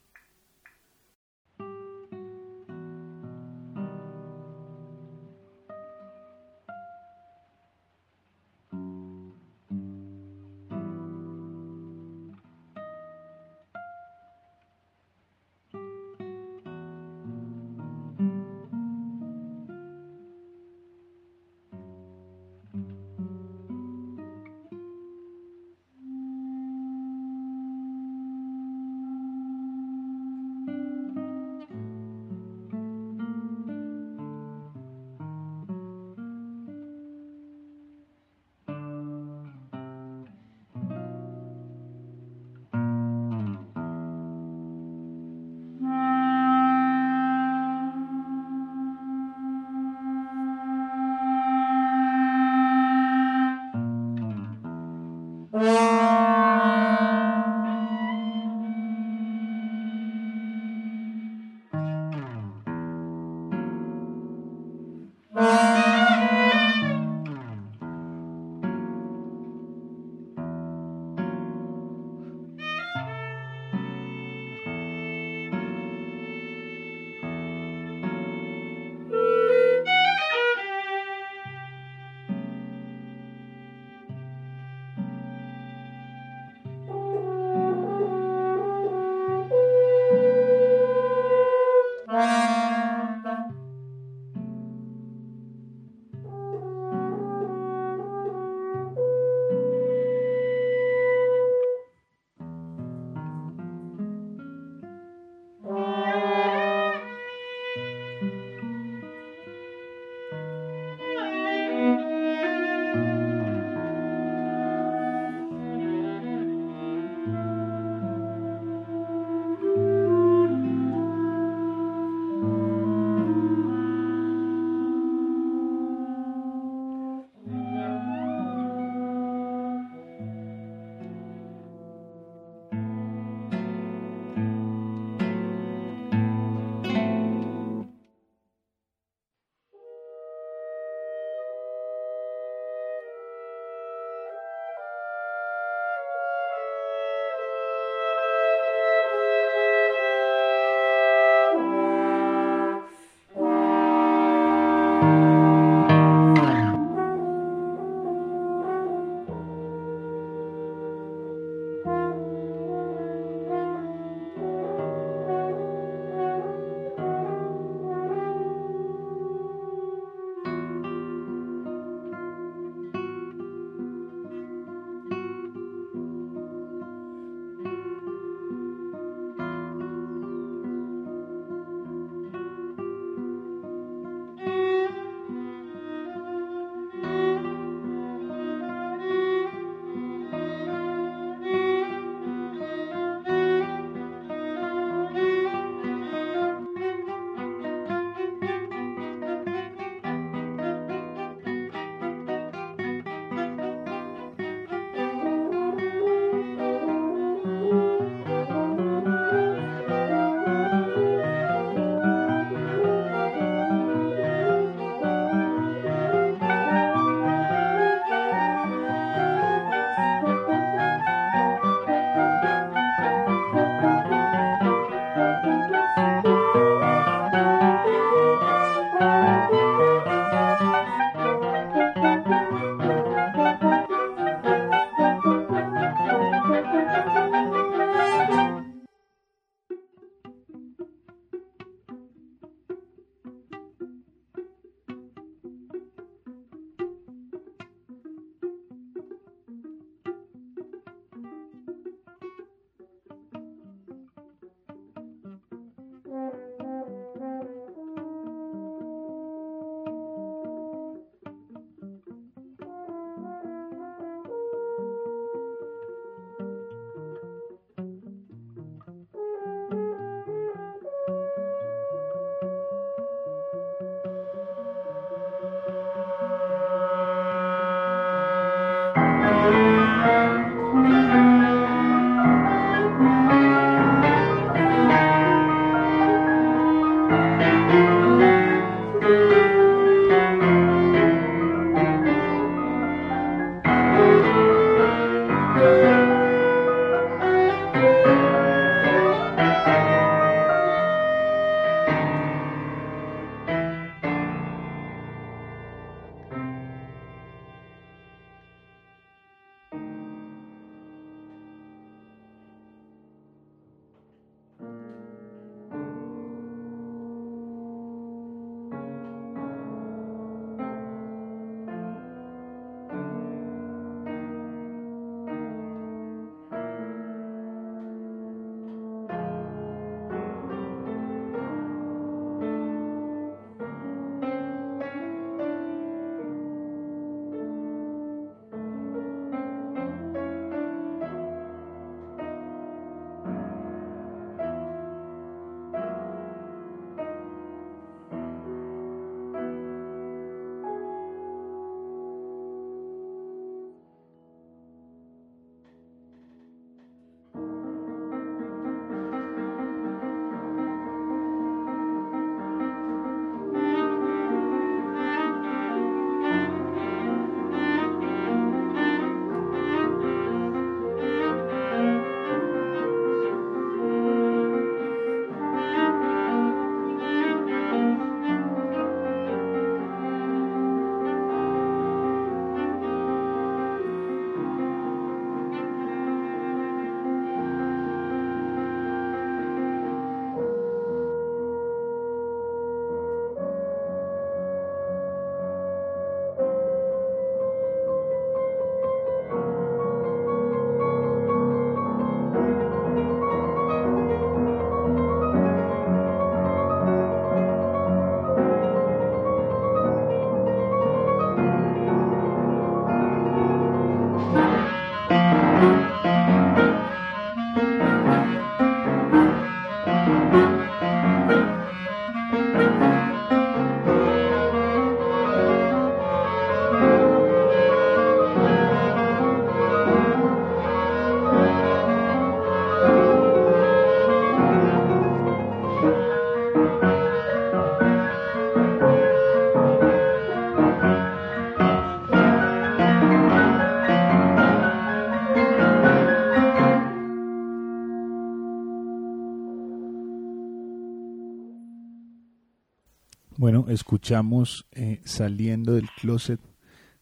Escuchamos 453.75 454.67
eh, 454.73 455.01
Saliendo 455.05 455.75
del 455.75 455.89
Closet 456.01 456.41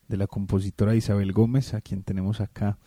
de 0.09 0.17
la 0.17 0.27
compositora 0.27 0.95
Isabel 0.95 1.33
Gómez, 1.33 1.75
a 1.75 1.81
quien 1.81 2.03
tenemos 2.03 2.41
acá 2.41 2.79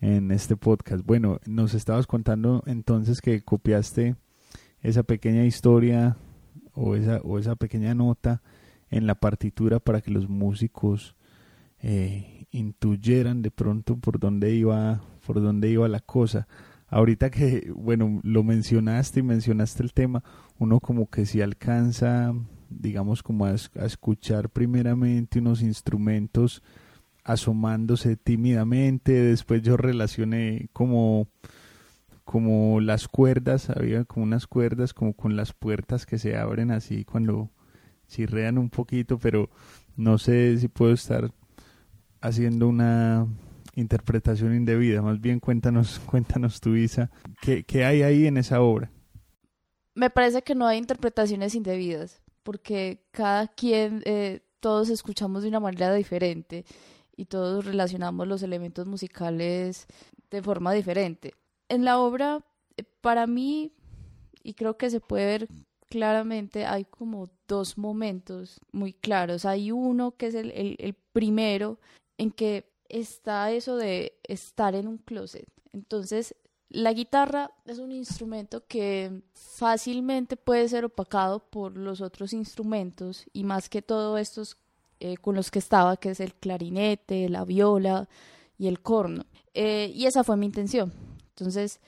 en 0.00 0.30
este 0.30 0.56
podcast. 0.56 1.04
Bueno, 1.04 1.40
nos 1.46 1.74
estabas 1.74 2.06
contando 2.06 2.62
entonces 2.66 3.20
que 3.20 3.42
copiaste 3.42 4.16
esa 4.80 5.02
pequeña 5.02 5.44
historia 5.44 6.16
o 6.72 6.94
esa, 6.96 7.18
o 7.18 7.38
esa 7.38 7.56
pequeña 7.56 7.94
nota 7.94 8.42
en 8.90 9.06
la 9.06 9.16
partitura 9.16 9.80
para 9.80 10.00
que 10.00 10.10
los 10.10 10.28
músicos 10.28 11.16
eh, 11.80 12.46
intuyeran 12.50 13.42
de 13.42 13.50
pronto 13.50 13.96
por 13.96 14.18
dónde 14.18 14.54
iba, 14.54 15.02
por 15.26 15.40
dónde 15.40 15.70
iba 15.70 15.88
la 15.88 16.00
cosa. 16.00 16.46
Ahorita 16.88 17.30
que, 17.30 17.72
bueno, 17.74 18.20
lo 18.22 18.44
mencionaste 18.44 19.20
y 19.20 19.24
mencionaste 19.24 19.82
el 19.82 19.92
tema, 19.92 20.22
uno 20.58 20.78
como 20.78 21.10
que 21.10 21.26
si 21.26 21.40
alcanza 21.40 22.32
digamos, 22.68 23.22
como 23.22 23.46
a, 23.46 23.54
escuchar 23.54 24.50
primeramente 24.50 25.38
unos 25.38 25.62
instrumentos 25.62 26.62
asomándose 27.24 28.16
tímidamente, 28.16 29.12
después 29.12 29.62
yo 29.62 29.76
relacioné 29.76 30.68
como 30.72 31.28
como 32.24 32.80
las 32.80 33.06
cuerdas, 33.06 33.70
había 33.70 34.04
como 34.04 34.24
unas 34.24 34.48
cuerdas 34.48 34.92
como 34.92 35.12
con 35.12 35.36
las 35.36 35.52
puertas 35.52 36.06
que 36.06 36.18
se 36.18 36.36
abren 36.36 36.72
así 36.72 37.04
cuando 37.04 37.50
chirrean 38.08 38.58
un 38.58 38.68
poquito, 38.68 39.16
pero 39.16 39.48
no 39.96 40.18
sé 40.18 40.58
si 40.58 40.66
puedo 40.66 40.92
estar 40.92 41.30
haciendo 42.20 42.66
una 42.66 43.28
interpretación 43.76 44.56
indebida, 44.56 45.02
más 45.02 45.20
bien 45.20 45.38
cuéntanos, 45.38 46.00
cuéntanos 46.06 46.60
tu 46.60 46.74
Isa, 46.74 47.12
¿qué, 47.40 47.62
qué 47.62 47.84
hay 47.84 48.02
ahí 48.02 48.26
en 48.26 48.38
esa 48.38 48.60
obra? 48.60 48.90
Me 49.94 50.10
parece 50.10 50.42
que 50.42 50.56
no 50.56 50.66
hay 50.66 50.78
interpretaciones 50.78 51.54
indebidas 51.54 52.25
porque 52.46 53.02
cada 53.10 53.48
quien, 53.48 54.02
eh, 54.04 54.38
todos 54.60 54.88
escuchamos 54.88 55.42
de 55.42 55.48
una 55.48 55.58
manera 55.58 55.92
diferente 55.92 56.64
y 57.16 57.24
todos 57.24 57.64
relacionamos 57.64 58.28
los 58.28 58.40
elementos 58.40 58.86
musicales 58.86 59.88
de 60.30 60.42
forma 60.42 60.72
diferente. 60.72 61.34
En 61.68 61.84
la 61.84 61.98
obra, 61.98 62.46
eh, 62.76 62.84
para 63.00 63.26
mí, 63.26 63.72
y 64.44 64.54
creo 64.54 64.78
que 64.78 64.90
se 64.90 65.00
puede 65.00 65.26
ver 65.26 65.48
claramente, 65.88 66.66
hay 66.66 66.84
como 66.84 67.30
dos 67.48 67.78
momentos 67.78 68.60
muy 68.70 68.92
claros. 68.92 69.44
Hay 69.44 69.72
uno 69.72 70.12
que 70.12 70.28
es 70.28 70.36
el, 70.36 70.52
el 70.52 70.94
primero 71.12 71.80
en 72.16 72.30
que 72.30 72.70
está 72.88 73.50
eso 73.50 73.76
de 73.76 74.20
estar 74.22 74.76
en 74.76 74.86
un 74.86 74.98
closet. 74.98 75.48
Entonces, 75.72 76.36
la 76.76 76.92
guitarra 76.92 77.50
es 77.64 77.78
un 77.78 77.90
instrumento 77.90 78.66
que 78.66 79.22
fácilmente 79.32 80.36
puede 80.36 80.68
ser 80.68 80.84
opacado 80.84 81.40
por 81.40 81.74
los 81.74 82.02
otros 82.02 82.34
instrumentos 82.34 83.24
y 83.32 83.44
más 83.44 83.70
que 83.70 83.80
todo 83.80 84.18
estos 84.18 84.58
eh, 85.00 85.16
con 85.16 85.34
los 85.36 85.50
que 85.50 85.58
estaba, 85.58 85.96
que 85.96 86.10
es 86.10 86.20
el 86.20 86.34
clarinete, 86.34 87.30
la 87.30 87.46
viola 87.46 88.10
y 88.58 88.66
el 88.66 88.82
corno. 88.82 89.24
Eh, 89.54 89.90
y 89.94 90.04
esa 90.04 90.22
fue 90.22 90.36
mi 90.36 90.44
intención. 90.44 90.92
Entonces, 91.30 91.80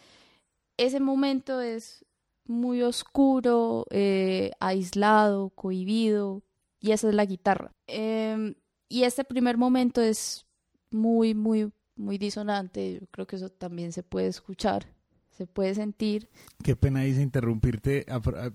ese 0.79 1.01
momento 1.01 1.61
es 1.61 2.07
muy 2.47 2.81
oscuro, 2.81 3.85
eh, 3.91 4.53
aislado, 4.59 5.51
cohibido, 5.51 6.43
y 6.81 6.93
esa 6.93 7.11
es 7.11 7.15
la 7.15 7.27
guitarra. 7.27 7.75
Em, 7.87 8.55
y 8.89 9.03
este 9.03 9.23
primer 9.25 9.59
momento 9.59 10.01
es 10.01 10.47
muy, 10.91 11.35
muy, 11.35 11.73
muy 11.99 12.19
disonante, 12.19 13.01
yo 13.01 13.07
creo 13.11 13.27
que 13.27 13.37
eso 13.37 13.49
también 13.49 13.93
se 13.93 14.03
puede 14.03 14.29
escuchar, 14.29 14.87
se 15.31 15.47
puede 15.47 15.75
sentir. 15.75 16.29
Qué 16.63 16.77
pena 16.77 17.03
dice 17.03 17.23
interrumpirte, 17.23 18.07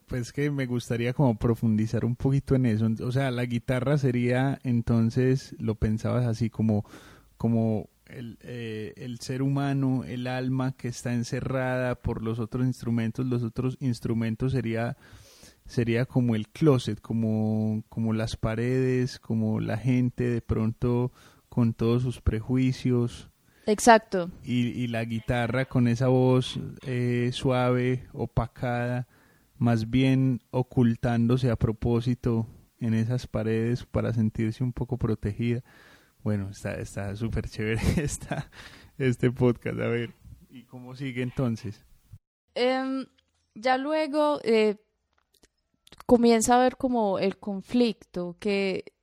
pues 0.07 0.31
que 0.31 0.49
me 0.51 0.65
gustaría 0.65 1.13
como 1.13 1.37
profundizar 1.37 2.05
un 2.05 2.15
poquito 2.15 2.55
en 2.55 2.65
eso, 2.65 2.89
o 3.01 3.11
sea, 3.11 3.31
la 3.31 3.45
guitarra 3.45 3.97
sería 3.97 4.59
entonces, 4.63 5.55
lo 5.59 5.75
pensabas 5.75 6.25
así 6.25 6.49
como, 6.49 6.85
como 7.37 7.89
el, 8.05 8.37
eh, 8.41 8.93
el 8.97 9.19
ser 9.19 9.41
humano, 9.41 10.03
el 10.03 10.27
alma 10.27 10.71
que 10.73 10.87
está 10.87 11.13
encerrada 11.13 11.95
por 11.95 12.23
los 12.23 12.39
otros 12.39 12.65
instrumentos, 12.65 13.25
los 13.25 13.43
otros 13.43 13.77
instrumentos 13.79 14.53
sería 14.53 14.97
sería 15.65 16.05
como 16.05 16.35
el 16.35 16.49
closet, 16.49 16.99
como, 16.99 17.83
como 17.89 18.13
las 18.13 18.35
paredes, 18.35 19.19
como 19.19 19.59
la 19.59 19.77
gente 19.77 20.29
de 20.29 20.41
pronto 20.41 21.11
con 21.49 21.73
todos 21.73 22.03
sus 22.03 22.21
prejuicios, 22.21 23.29
Exacto. 23.65 24.29
Y, 24.43 24.87
la 24.87 25.05
guitarra 25.05 25.65
con 25.65 25.87
esa 25.87 26.07
voz 26.07 26.59
eh, 26.85 27.29
suave, 27.33 28.07
opacada, 28.11 29.07
más 29.57 29.89
bien 29.89 30.41
ocultándose 30.51 31.49
a 31.49 31.55
propósito 31.55 32.47
en 32.79 32.93
esas 32.93 33.27
paredes 33.27 33.85
para 33.85 34.13
sentirse 34.13 34.63
un 34.63 34.73
poco 34.73 34.97
protegida. 34.97 35.63
Bueno, 36.23 36.49
está 36.49 37.15
súper 37.15 37.49
chévere 37.49 37.81
está 37.97 38.49
este 38.97 39.31
podcast. 39.31 39.79
A 39.79 39.87
ver, 39.87 40.13
¿y 40.49 40.63
cómo 40.63 40.95
sigue 40.95 41.21
entonces? 41.21 41.85
Em, 42.55 43.05
ya 43.55 43.77
luego 43.77 44.39
eh, 44.43 44.77
comienza 46.05 46.55
a 46.55 46.63
ver 46.63 46.77
como 46.77 47.19
el 47.19 47.37
conflicto 47.37 48.35
que 48.39 48.93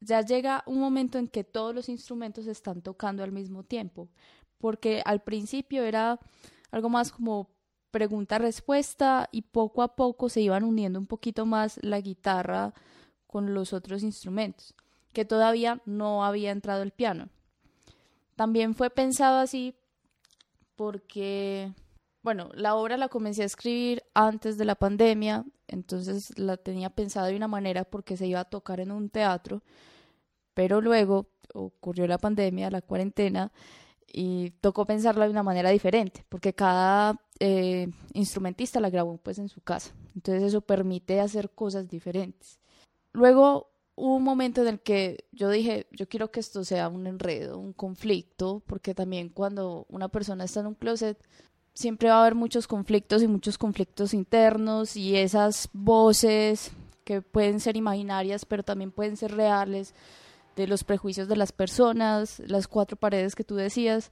ya 0.00 0.20
llega 0.22 0.62
un 0.66 0.80
momento 0.80 1.18
en 1.18 1.28
que 1.28 1.44
todos 1.44 1.74
los 1.74 1.88
instrumentos 1.88 2.46
están 2.46 2.82
tocando 2.82 3.22
al 3.22 3.32
mismo 3.32 3.62
tiempo, 3.62 4.08
porque 4.58 5.02
al 5.04 5.22
principio 5.22 5.84
era 5.84 6.18
algo 6.70 6.88
más 6.88 7.12
como 7.12 7.50
pregunta-respuesta 7.90 9.28
y 9.32 9.42
poco 9.42 9.82
a 9.82 9.96
poco 9.96 10.28
se 10.28 10.40
iban 10.40 10.64
uniendo 10.64 10.98
un 10.98 11.06
poquito 11.06 11.46
más 11.46 11.78
la 11.82 12.00
guitarra 12.00 12.74
con 13.26 13.54
los 13.54 13.72
otros 13.72 14.02
instrumentos, 14.02 14.74
que 15.12 15.24
todavía 15.24 15.82
no 15.84 16.24
había 16.24 16.50
entrado 16.50 16.82
el 16.82 16.92
piano. 16.92 17.28
También 18.36 18.74
fue 18.74 18.90
pensado 18.90 19.38
así 19.38 19.74
porque, 20.76 21.72
bueno, 22.28 22.50
la 22.52 22.74
obra 22.74 22.98
la 22.98 23.08
comencé 23.08 23.42
a 23.42 23.46
escribir 23.46 24.02
antes 24.12 24.58
de 24.58 24.66
la 24.66 24.74
pandemia, 24.74 25.46
entonces 25.66 26.38
la 26.38 26.58
tenía 26.58 26.90
pensada 26.90 27.28
de 27.28 27.36
una 27.36 27.48
manera 27.48 27.84
porque 27.84 28.18
se 28.18 28.26
iba 28.26 28.40
a 28.40 28.44
tocar 28.44 28.80
en 28.80 28.92
un 28.92 29.08
teatro, 29.08 29.62
pero 30.52 30.82
luego 30.82 31.30
ocurrió 31.54 32.06
la 32.06 32.18
pandemia, 32.18 32.70
la 32.70 32.82
cuarentena, 32.82 33.50
y 34.06 34.50
tocó 34.60 34.84
pensarla 34.84 35.24
de 35.24 35.30
una 35.30 35.42
manera 35.42 35.70
diferente, 35.70 36.26
porque 36.28 36.52
cada 36.52 37.18
eh, 37.40 37.88
instrumentista 38.12 38.78
la 38.78 38.90
grabó 38.90 39.16
pues 39.16 39.38
en 39.38 39.48
su 39.48 39.62
casa. 39.62 39.94
Entonces 40.14 40.42
eso 40.42 40.60
permite 40.60 41.20
hacer 41.20 41.48
cosas 41.52 41.88
diferentes. 41.88 42.60
Luego 43.14 43.70
hubo 43.94 44.16
un 44.16 44.22
momento 44.22 44.60
en 44.60 44.68
el 44.68 44.80
que 44.80 45.24
yo 45.32 45.48
dije, 45.48 45.86
yo 45.92 46.06
quiero 46.10 46.30
que 46.30 46.40
esto 46.40 46.62
sea 46.62 46.90
un 46.90 47.06
enredo, 47.06 47.58
un 47.58 47.72
conflicto, 47.72 48.62
porque 48.66 48.94
también 48.94 49.30
cuando 49.30 49.86
una 49.88 50.10
persona 50.10 50.44
está 50.44 50.60
en 50.60 50.66
un 50.66 50.74
closet, 50.74 51.18
siempre 51.78 52.08
va 52.08 52.16
a 52.16 52.20
haber 52.22 52.34
muchos 52.34 52.66
conflictos 52.66 53.22
y 53.22 53.28
muchos 53.28 53.56
conflictos 53.56 54.12
internos 54.12 54.96
y 54.96 55.14
esas 55.14 55.68
voces 55.72 56.72
que 57.04 57.22
pueden 57.22 57.60
ser 57.60 57.76
imaginarias, 57.76 58.44
pero 58.44 58.64
también 58.64 58.90
pueden 58.90 59.16
ser 59.16 59.36
reales, 59.36 59.94
de 60.56 60.66
los 60.66 60.82
prejuicios 60.82 61.28
de 61.28 61.36
las 61.36 61.52
personas, 61.52 62.40
las 62.40 62.66
cuatro 62.66 62.96
paredes 62.96 63.36
que 63.36 63.44
tú 63.44 63.54
decías, 63.54 64.10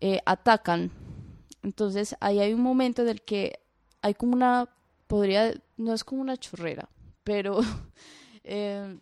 eh, 0.00 0.20
atacan. 0.24 0.90
Entonces 1.62 2.16
ahí 2.20 2.40
hay 2.40 2.54
un 2.54 2.62
momento 2.62 3.02
en 3.02 3.10
el 3.10 3.20
que 3.20 3.60
hay 4.00 4.14
como 4.14 4.32
una, 4.32 4.74
podría, 5.06 5.52
no 5.76 5.92
es 5.92 6.04
como 6.04 6.22
una 6.22 6.38
chorrera, 6.38 6.88
pero 7.22 7.60
eh, 8.44 8.98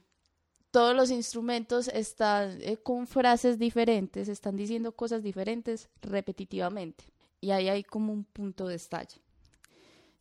todos 0.73 0.97
los 0.97 1.13
instrumentos 1.13 1.87
están 1.87 2.59
eh, 2.63 2.79
con 2.79 3.07
frases 3.07 3.61
diferentes, 3.61 4.27
están 4.27 4.57
diciendo 4.57 4.91
cosas 4.91 5.23
diferentes 5.23 5.89
repetitivamente. 6.01 7.12
Y 7.43 7.51
ahí 7.51 7.69
hay 7.69 7.83
como 7.83 8.13
un 8.13 8.25
punto 8.25 8.69
de 8.69 8.77
estalle. 8.77 9.21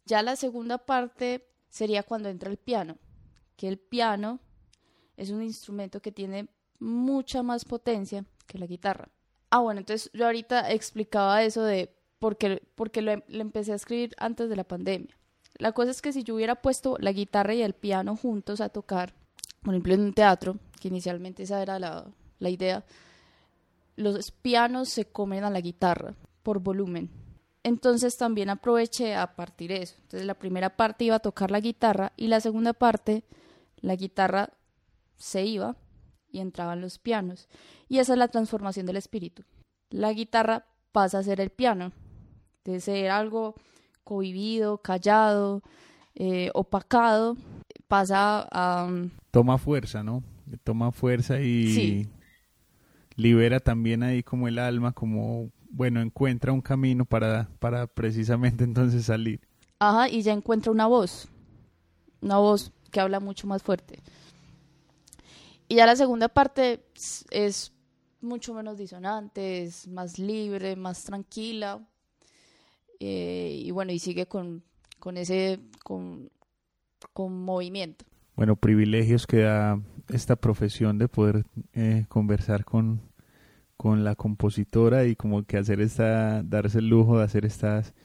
Ya 0.05 0.23
la 0.23 0.35
segunda 0.35 0.79
parte 0.79 1.47
sería 1.69 2.03
cuando 2.03 2.29
entra 2.29 2.49
el 2.49 2.57
piano, 2.57 2.97
que 3.55 3.67
el 3.67 3.77
piano 3.77 4.39
es 5.15 5.29
un 5.29 5.43
instrumento 5.43 6.01
que 6.01 6.11
tiene 6.11 6.49
mucha 6.79 7.43
más 7.43 7.63
potencia 7.63 8.25
que 8.47 8.57
la 8.57 8.65
guitarra. 8.65 9.09
Ah, 9.51 9.59
bueno, 9.59 9.81
entonces 9.81 10.09
yo 10.13 10.25
ahorita 10.25 10.71
explicaba 10.71 11.43
eso 11.43 11.63
de 11.63 11.95
por 12.17 12.37
qué, 12.37 12.63
porque 12.73 13.03
lo, 13.03 13.11
empecé 13.27 13.71
a 13.71 13.75
escribir 13.75 14.15
antes 14.17 14.49
de 14.49 14.55
la 14.55 14.63
pandemia. 14.63 15.15
La 15.59 15.73
cosa 15.73 15.91
es 15.91 16.01
que 16.01 16.13
si 16.13 16.23
yo 16.23 16.33
hubiera 16.33 16.55
puesto 16.55 16.97
la 16.99 17.11
guitarra 17.11 17.53
y 17.53 17.61
el 17.61 17.73
piano 17.73 18.15
juntos 18.15 18.61
a 18.61 18.69
tocar, 18.69 19.13
por 19.61 19.75
ejemplo 19.75 19.93
en 19.93 20.01
un 20.01 20.13
teatro, 20.13 20.57
que 20.79 20.87
inicialmente 20.87 21.43
esa 21.43 21.61
era 21.61 21.77
la, 21.77 22.07
la 22.39 22.49
idea, 22.49 22.83
los 23.95 24.31
pianos 24.31 24.89
se 24.89 25.05
comen 25.05 25.43
a 25.43 25.51
la 25.51 25.61
guitarra 25.61 26.15
por 26.43 26.59
volumen. 26.59 27.09
Entonces 27.63 28.17
también 28.17 28.49
aproveché 28.49 29.15
a 29.15 29.35
partir 29.35 29.71
eso. 29.71 29.95
Entonces 30.01 30.25
la 30.25 30.33
primera 30.33 30.75
parte 30.75 31.05
iba 31.05 31.15
a 31.15 31.19
tocar 31.19 31.51
la 31.51 31.59
guitarra 31.59 32.11
y 32.17 32.27
la 32.27 32.39
segunda 32.39 32.73
parte 32.73 33.23
la 33.77 33.95
guitarra 33.95 34.49
se 35.17 35.45
iba 35.45 35.75
y 36.31 36.39
entraban 36.39 36.81
los 36.81 36.97
pianos. 36.97 37.47
Y 37.87 37.99
esa 37.99 38.13
es 38.13 38.19
la 38.19 38.29
transformación 38.29 38.85
del 38.85 38.97
espíritu. 38.97 39.43
La 39.89 40.13
guitarra 40.13 40.65
pasa 40.91 41.19
a 41.19 41.23
ser 41.23 41.39
el 41.41 41.49
piano. 41.49 41.91
De 42.63 42.79
ser 42.79 43.09
algo 43.09 43.55
cohibido, 44.03 44.79
callado, 44.79 45.61
eh, 46.15 46.49
opacado, 46.53 47.37
pasa 47.87 48.47
a... 48.51 48.85
Um, 48.85 49.09
Toma 49.31 49.57
fuerza, 49.57 50.03
¿no? 50.03 50.23
Toma 50.63 50.91
fuerza 50.91 51.39
y 51.41 52.07
libera 53.15 53.59
también 53.59 54.03
ahí 54.03 54.23
como 54.23 54.47
el 54.47 54.59
alma, 54.59 54.91
como, 54.91 55.49
bueno, 55.71 56.01
encuentra 56.01 56.51
un 56.51 56.61
camino 56.61 57.05
para, 57.05 57.49
para 57.59 57.87
precisamente 57.87 58.63
entonces 58.63 59.05
salir. 59.05 59.39
Ajá, 59.79 60.09
y 60.09 60.21
ya 60.21 60.33
encuentra 60.33 60.71
una 60.71 60.87
voz, 60.87 61.27
una 62.21 62.37
voz 62.37 62.71
que 62.91 62.99
habla 62.99 63.19
mucho 63.19 63.47
más 63.47 63.63
fuerte. 63.63 63.99
Y 65.67 65.75
ya 65.75 65.85
la 65.85 65.95
segunda 65.95 66.27
parte 66.27 66.85
es 67.31 67.71
mucho 68.19 68.53
menos 68.53 68.77
disonante, 68.77 69.63
es 69.63 69.87
más 69.87 70.19
libre, 70.19 70.75
más 70.75 71.03
tranquila. 71.03 71.79
Eh, 72.99 73.61
y 73.65 73.71
bueno, 73.71 73.91
y 73.91 73.99
sigue 73.99 74.27
con, 74.27 74.63
con 74.99 75.17
ese, 75.17 75.59
con, 75.83 76.29
con 77.13 77.43
movimiento. 77.43 78.05
Bueno, 78.35 78.55
privilegios 78.55 79.25
que 79.25 79.39
da 79.39 79.81
esta 80.09 80.35
profesión 80.35 80.97
de 80.97 81.07
poder 81.07 81.45
eh, 81.73 82.05
conversar 82.09 82.65
con, 82.65 83.01
con 83.81 84.03
la 84.03 84.13
compositora 84.13 85.05
y 85.05 85.15
como 85.15 85.41
que 85.41 85.57
hacer 85.57 85.81
esta, 85.81 86.43
darse 86.43 86.77
el 86.77 86.87
lujo 86.87 87.17
de 87.17 87.23
hacer 87.23 87.45
estas 87.45 87.95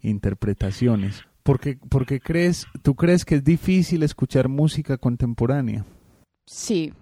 interpretaciones. 0.00 1.22
Porque, 1.44 1.78
porque 1.88 2.18
crees, 2.18 2.66
¿tú 2.82 2.96
crees 2.96 3.24
que 3.24 3.36
es 3.36 3.44
difícil 3.44 4.02
escuchar 4.02 4.48
música 4.48 4.98
contemporánea? 4.98 5.86
Sí, 6.46 6.92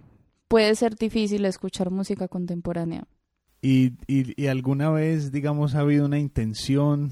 puede 0.47 0.75
ser 0.75 0.97
difícil 0.97 1.47
escuchar 1.47 1.91
música 1.91 2.29
contemporánea. 2.29 3.07
¿Y, 3.63 3.95
y, 4.07 4.39
y 4.39 4.49
alguna 4.49 4.91
vez, 4.91 5.33
digamos, 5.33 5.75
ha 5.75 5.81
habido 5.81 6.05
una 6.05 6.19
intención 6.19 7.11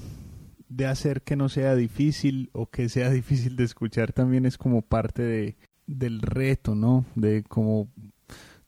de 0.69 0.85
hacer 0.85 1.23
que 1.23 1.35
no 1.35 1.49
sea 1.49 1.75
difícil 1.75 2.51
o 2.53 2.67
que 2.67 2.89
sea 2.89 3.09
difícil 3.21 3.55
de 3.55 3.63
escuchar 3.63 4.13
también 4.13 4.45
es 4.45 4.59
como 4.59 4.83
parte 4.83 5.23
de, 5.23 5.57
del 5.87 6.21
reto, 6.21 6.75
¿no? 6.75 7.05
De 7.15 7.41
como, 7.41 7.89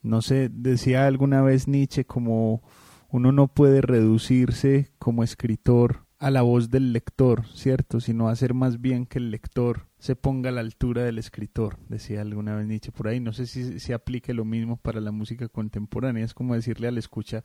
no 0.02 0.22
sé, 0.22 0.50
decía 0.50 1.08
alguna 1.08 1.42
vez 1.42 1.68
Nietzsche 1.68 2.06
como 2.06 2.62
uno 3.10 3.32
no 3.32 3.48
puede 3.48 3.82
reducirse 3.82 4.92
como 5.00 5.24
escritor 5.24 6.06
a 6.20 6.30
la 6.32 6.42
voz 6.42 6.70
del 6.70 6.92
lector, 6.92 7.48
¿cierto? 7.48 8.02
Sino 8.02 8.28
hacer 8.28 8.54
más 8.54 8.82
bien 8.82 9.06
que 9.06 9.20
el 9.20 9.32
lector 9.32 9.88
se 10.00 10.16
ponga 10.16 10.50
a 10.50 10.52
la 10.52 10.62
altura 10.62 11.04
del 11.04 11.18
escritor, 11.18 11.78
decía 11.88 12.22
alguna 12.22 12.56
vez 12.56 12.68
Nietzsche 12.68 12.92
por 12.92 13.08
ahí. 13.08 13.20
No 13.20 13.32
sé 13.32 13.48
si 13.48 13.80
se 13.80 13.94
aplique 13.94 14.34
lo 14.34 14.46
mismo 14.46 14.78
para 14.78 15.00
la 15.00 15.12
música 15.12 15.48
contemporánea. 15.48 16.26
Es 16.26 16.34
como 16.34 16.56
decirle 16.56 16.90
al 16.90 16.98
escucha, 16.98 17.44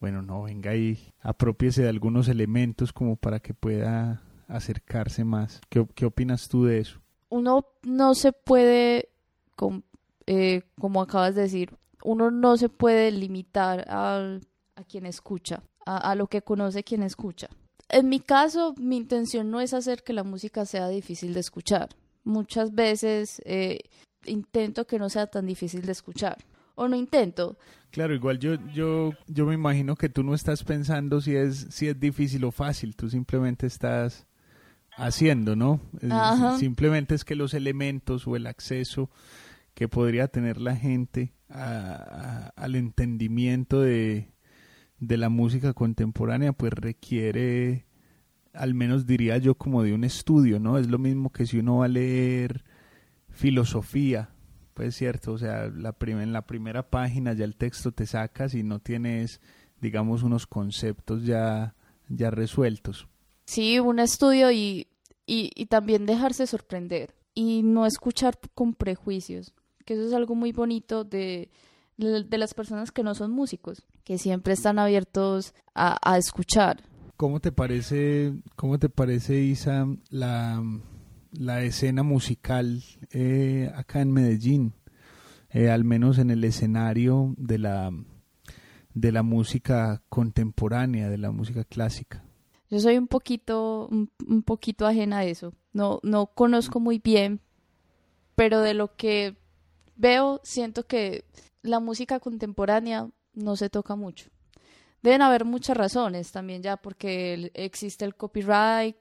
bueno, 0.00 0.22
no, 0.22 0.42
venga 0.42 0.70
ahí, 0.70 0.98
apropiese 1.20 1.82
de 1.82 1.90
algunos 1.90 2.28
elementos 2.28 2.92
como 2.92 3.16
para 3.16 3.40
que 3.40 3.52
pueda 3.52 4.22
acercarse 4.48 5.24
más. 5.24 5.60
¿Qué, 5.68 5.86
qué 5.94 6.06
opinas 6.06 6.48
tú 6.48 6.64
de 6.64 6.80
eso? 6.80 7.00
Uno 7.28 7.66
no 7.82 8.14
se 8.14 8.32
puede, 8.32 9.10
eh, 10.26 10.62
como 10.80 11.02
acabas 11.02 11.34
de 11.34 11.42
decir, 11.42 11.76
uno 12.04 12.30
no 12.30 12.56
se 12.56 12.68
puede 12.68 13.10
limitar 13.10 13.84
a 13.88 14.38
quien 14.88 15.06
escucha, 15.06 15.64
a 15.84 16.14
lo 16.14 16.28
que 16.28 16.42
conoce 16.42 16.84
quien 16.84 17.02
escucha 17.02 17.48
en 17.88 18.08
mi 18.08 18.20
caso, 18.20 18.74
mi 18.78 18.96
intención 18.96 19.50
no 19.50 19.60
es 19.60 19.74
hacer 19.74 20.02
que 20.02 20.12
la 20.12 20.24
música 20.24 20.64
sea 20.66 20.88
difícil 20.88 21.34
de 21.34 21.40
escuchar. 21.40 21.90
Muchas 22.24 22.74
veces 22.74 23.42
eh, 23.44 23.80
intento 24.26 24.86
que 24.86 24.98
no 24.98 25.08
sea 25.08 25.26
tan 25.26 25.46
difícil 25.46 25.82
de 25.82 25.92
escuchar. 25.92 26.38
O 26.74 26.88
no 26.88 26.96
intento. 26.96 27.56
Claro, 27.90 28.14
igual 28.14 28.40
yo, 28.40 28.56
yo, 28.72 29.12
yo 29.28 29.46
me 29.46 29.54
imagino 29.54 29.94
que 29.94 30.08
tú 30.08 30.24
no 30.24 30.34
estás 30.34 30.64
pensando 30.64 31.20
si 31.20 31.36
es, 31.36 31.68
si 31.70 31.86
es 31.86 32.00
difícil 32.00 32.44
o 32.44 32.50
fácil, 32.50 32.96
tú 32.96 33.08
simplemente 33.08 33.68
estás 33.68 34.26
haciendo, 34.96 35.54
¿no? 35.54 35.80
Simplemente 36.58 37.14
es 37.14 37.24
que 37.24 37.36
los 37.36 37.54
elementos 37.54 38.26
o 38.26 38.34
el 38.34 38.48
acceso 38.48 39.08
que 39.74 39.88
podría 39.88 40.28
tener 40.28 40.60
la 40.60 40.76
gente 40.76 41.34
al 41.48 42.74
entendimiento 42.74 43.80
de, 43.80 44.32
de 44.98 45.16
la 45.16 45.28
música 45.28 45.72
contemporánea 45.72 46.52
pues 46.52 46.72
requiere 46.72 47.86
al 48.54 48.74
menos 48.74 49.06
diría 49.06 49.36
yo 49.38 49.56
como 49.56 49.82
de 49.82 49.92
un 49.92 50.04
estudio, 50.04 50.60
¿no? 50.60 50.78
Es 50.78 50.88
lo 50.88 50.98
mismo 50.98 51.30
que 51.30 51.44
si 51.44 51.58
uno 51.58 51.78
va 51.78 51.86
a 51.86 51.88
leer 51.88 52.64
filosofía, 53.28 54.30
pues 54.74 54.94
cierto, 54.94 55.32
o 55.32 55.38
sea, 55.38 55.68
la 55.68 55.94
en 56.00 56.32
la 56.32 56.46
primera 56.46 56.88
página 56.88 57.32
ya 57.32 57.44
el 57.44 57.56
texto 57.56 57.92
te 57.92 58.06
sacas 58.06 58.54
y 58.54 58.62
no 58.62 58.78
tienes, 58.78 59.40
digamos, 59.80 60.22
unos 60.22 60.46
conceptos 60.46 61.24
ya, 61.24 61.74
ya 62.08 62.30
resueltos. 62.30 63.08
Sí, 63.46 63.80
un 63.80 63.98
estudio 63.98 64.52
y, 64.52 64.86
y 65.26 65.66
también 65.66 66.06
dejarse 66.06 66.46
sorprender 66.46 67.14
y 67.34 67.62
no 67.62 67.86
escuchar 67.86 68.38
con 68.54 68.74
prejuicios, 68.74 69.52
que 69.84 69.94
eso 69.94 70.06
es 70.06 70.12
algo 70.12 70.34
muy 70.34 70.52
bonito 70.52 71.04
de, 71.04 71.50
de 71.96 72.38
las 72.38 72.54
personas 72.54 72.90
que 72.90 73.02
no 73.02 73.14
son 73.14 73.30
músicos, 73.30 73.84
que 74.04 74.18
siempre 74.18 74.54
están 74.54 74.78
abiertos 74.78 75.54
a, 75.74 76.18
escuchar. 76.18 76.82
¿Cómo 77.16 77.40
te 77.40 77.52
parece, 77.52 78.34
cómo 78.56 78.78
te 78.78 78.88
parece 78.88 79.40
Isa, 79.40 79.86
la, 80.10 80.62
la 81.32 81.62
escena 81.62 82.02
musical 82.02 82.82
eh, 83.12 83.70
acá 83.74 84.00
en 84.00 84.12
Medellín? 84.12 84.72
Eh, 85.50 85.70
al 85.70 85.84
menos 85.84 86.18
en 86.18 86.30
el 86.30 86.42
escenario 86.42 87.32
de 87.36 87.58
la, 87.58 87.92
de 88.92 89.12
la 89.12 89.22
música 89.22 90.02
contemporánea, 90.08 91.08
de 91.08 91.18
la 91.18 91.30
música 91.30 91.62
clásica. 91.62 92.24
Yo 92.70 92.80
soy 92.80 92.98
un 92.98 93.06
poquito, 93.06 93.86
un, 93.88 94.10
un 94.26 94.42
poquito 94.42 94.84
ajena 94.84 95.18
a 95.18 95.24
eso. 95.24 95.54
No, 95.72 96.00
no 96.02 96.26
conozco 96.26 96.80
muy 96.80 96.98
bien, 96.98 97.40
pero 98.34 98.62
de 98.62 98.74
lo 98.74 98.96
que 98.96 99.36
veo, 99.96 100.40
siento 100.44 100.86
que 100.86 101.24
la 101.62 101.80
música 101.80 102.20
contemporánea 102.20 103.10
no 103.32 103.56
se 103.56 103.70
toca 103.70 103.96
mucho. 103.96 104.30
Deben 105.02 105.22
haber 105.22 105.44
muchas 105.44 105.76
razones 105.76 106.32
también 106.32 106.62
ya 106.62 106.76
porque 106.76 107.50
existe 107.54 108.04
el 108.04 108.14
copyright, 108.14 108.96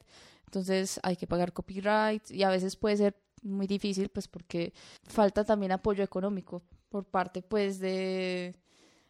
entonces 0.46 1.00
hay 1.04 1.16
que 1.16 1.28
pagar 1.28 1.54
copyright 1.54 2.30
y 2.30 2.44
a 2.44 2.50
veces 2.50 2.76
puede 2.76 2.98
ser 2.98 3.16
muy 3.42 3.68
difícil 3.68 4.10
pues 4.10 4.28
porque 4.28 4.74
falta 5.04 5.44
también 5.44 5.72
apoyo 5.72 6.04
económico 6.04 6.62
por 6.90 7.06
parte 7.06 7.42
pues 7.42 7.80
de 7.80 8.56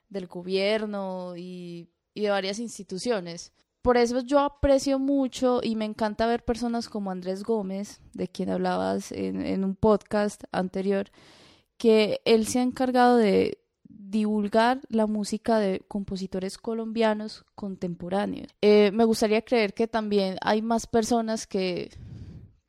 del 0.10 0.28
gobierno 0.28 1.34
y, 1.36 1.90
de 2.14 2.30
varias 2.30 2.60
instituciones. 2.60 3.52
Por 3.82 3.98
eso 3.98 4.22
yo 4.22 4.40
aprecio 4.40 5.00
mucho 5.00 5.60
y 5.64 5.76
me 5.76 5.86
encanta 5.86 6.28
ver 6.28 6.46
personas 6.46 6.88
como 6.88 7.10
Andrés 7.10 7.44
Gómez, 7.44 8.00
de 8.14 8.28
quien 8.28 8.52
hablabas 8.52 9.12
en 9.12 9.64
un 9.64 9.76
podcast 9.76 10.44
anterior, 10.52 11.10
que 11.84 12.22
él 12.24 12.48
se 12.48 12.60
ha 12.60 12.62
encargado 12.62 13.18
de 13.18 13.58
divulgar 13.84 14.80
la 14.88 15.06
música 15.06 15.60
de 15.60 15.82
compositores 15.90 16.58
colombianos 16.58 17.44
contemporáneos. 17.56 18.48
Eh, 18.62 18.92
me 18.94 19.04
gustaría 19.04 19.42
creer 19.42 19.74
que 19.74 19.90
también 19.90 20.38
hay 20.40 20.62
más 20.62 20.88
personas 20.88 21.46
que, 21.46 21.92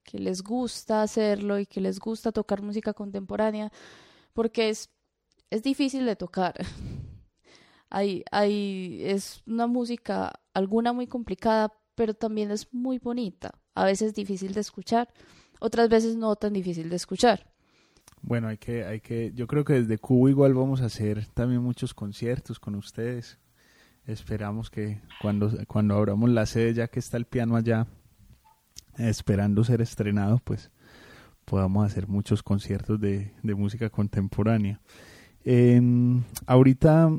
que 0.03 0.19
les 0.19 0.43
gusta 0.43 1.03
hacerlo 1.03 1.61
y 1.61 1.67
que 1.67 1.81
les 1.81 2.01
gusta 2.01 2.33
tocar 2.33 2.61
música 2.61 2.93
contemporánea 2.93 3.71
porque 4.33 4.69
es, 4.69 4.91
es 5.49 5.63
difícil 5.63 6.07
de 6.07 6.17
tocar. 6.17 6.57
hay, 7.91 8.25
hay, 8.33 9.01
es 9.05 9.45
una 9.47 9.69
música, 9.69 10.33
alguna 10.55 10.93
muy 10.93 11.07
complicada, 11.07 11.73
pero 11.95 12.15
también 12.15 12.51
es 12.51 12.75
muy 12.75 12.99
bonita. 12.99 13.53
A 13.77 13.85
veces 13.85 14.13
difícil 14.13 14.55
de 14.55 14.61
escuchar, 14.61 15.09
otras 15.61 15.89
veces 15.89 16.17
no 16.17 16.35
tan 16.35 16.53
difícil 16.53 16.91
de 16.91 16.97
escuchar. 16.97 17.54
Bueno, 18.27 18.49
hay 18.49 18.57
que, 18.57 18.87
hay 18.87 19.01
que, 19.01 19.33
yo 19.35 19.47
creo 19.47 19.65
que 19.67 19.75
desde 19.75 19.99
Cuba 19.99 20.31
igual 20.31 20.55
vamos 20.55 20.81
a 20.81 20.87
hacer 20.87 21.27
también 21.35 21.61
muchos 21.61 21.93
conciertos 21.93 22.59
con 22.59 22.75
ustedes. 22.75 23.39
Esperamos 24.07 24.71
que 24.71 25.03
cuando, 25.21 25.53
cuando 25.67 25.95
abramos 25.95 26.31
la 26.31 26.47
sede, 26.47 26.73
ya 26.73 26.89
que 26.89 27.01
está 27.01 27.19
el 27.19 27.27
piano 27.27 27.55
allá, 27.55 27.87
esperando 28.97 29.63
ser 29.63 29.83
estrenado, 29.83 30.41
pues 30.43 30.71
podamos 31.45 31.85
hacer 31.85 32.09
muchos 32.09 32.43
conciertos 32.43 32.99
de, 32.99 33.31
de 33.43 33.55
música 33.55 33.91
contemporánea. 33.91 34.81
Em, 35.45 36.23
ahorita, 36.47 37.11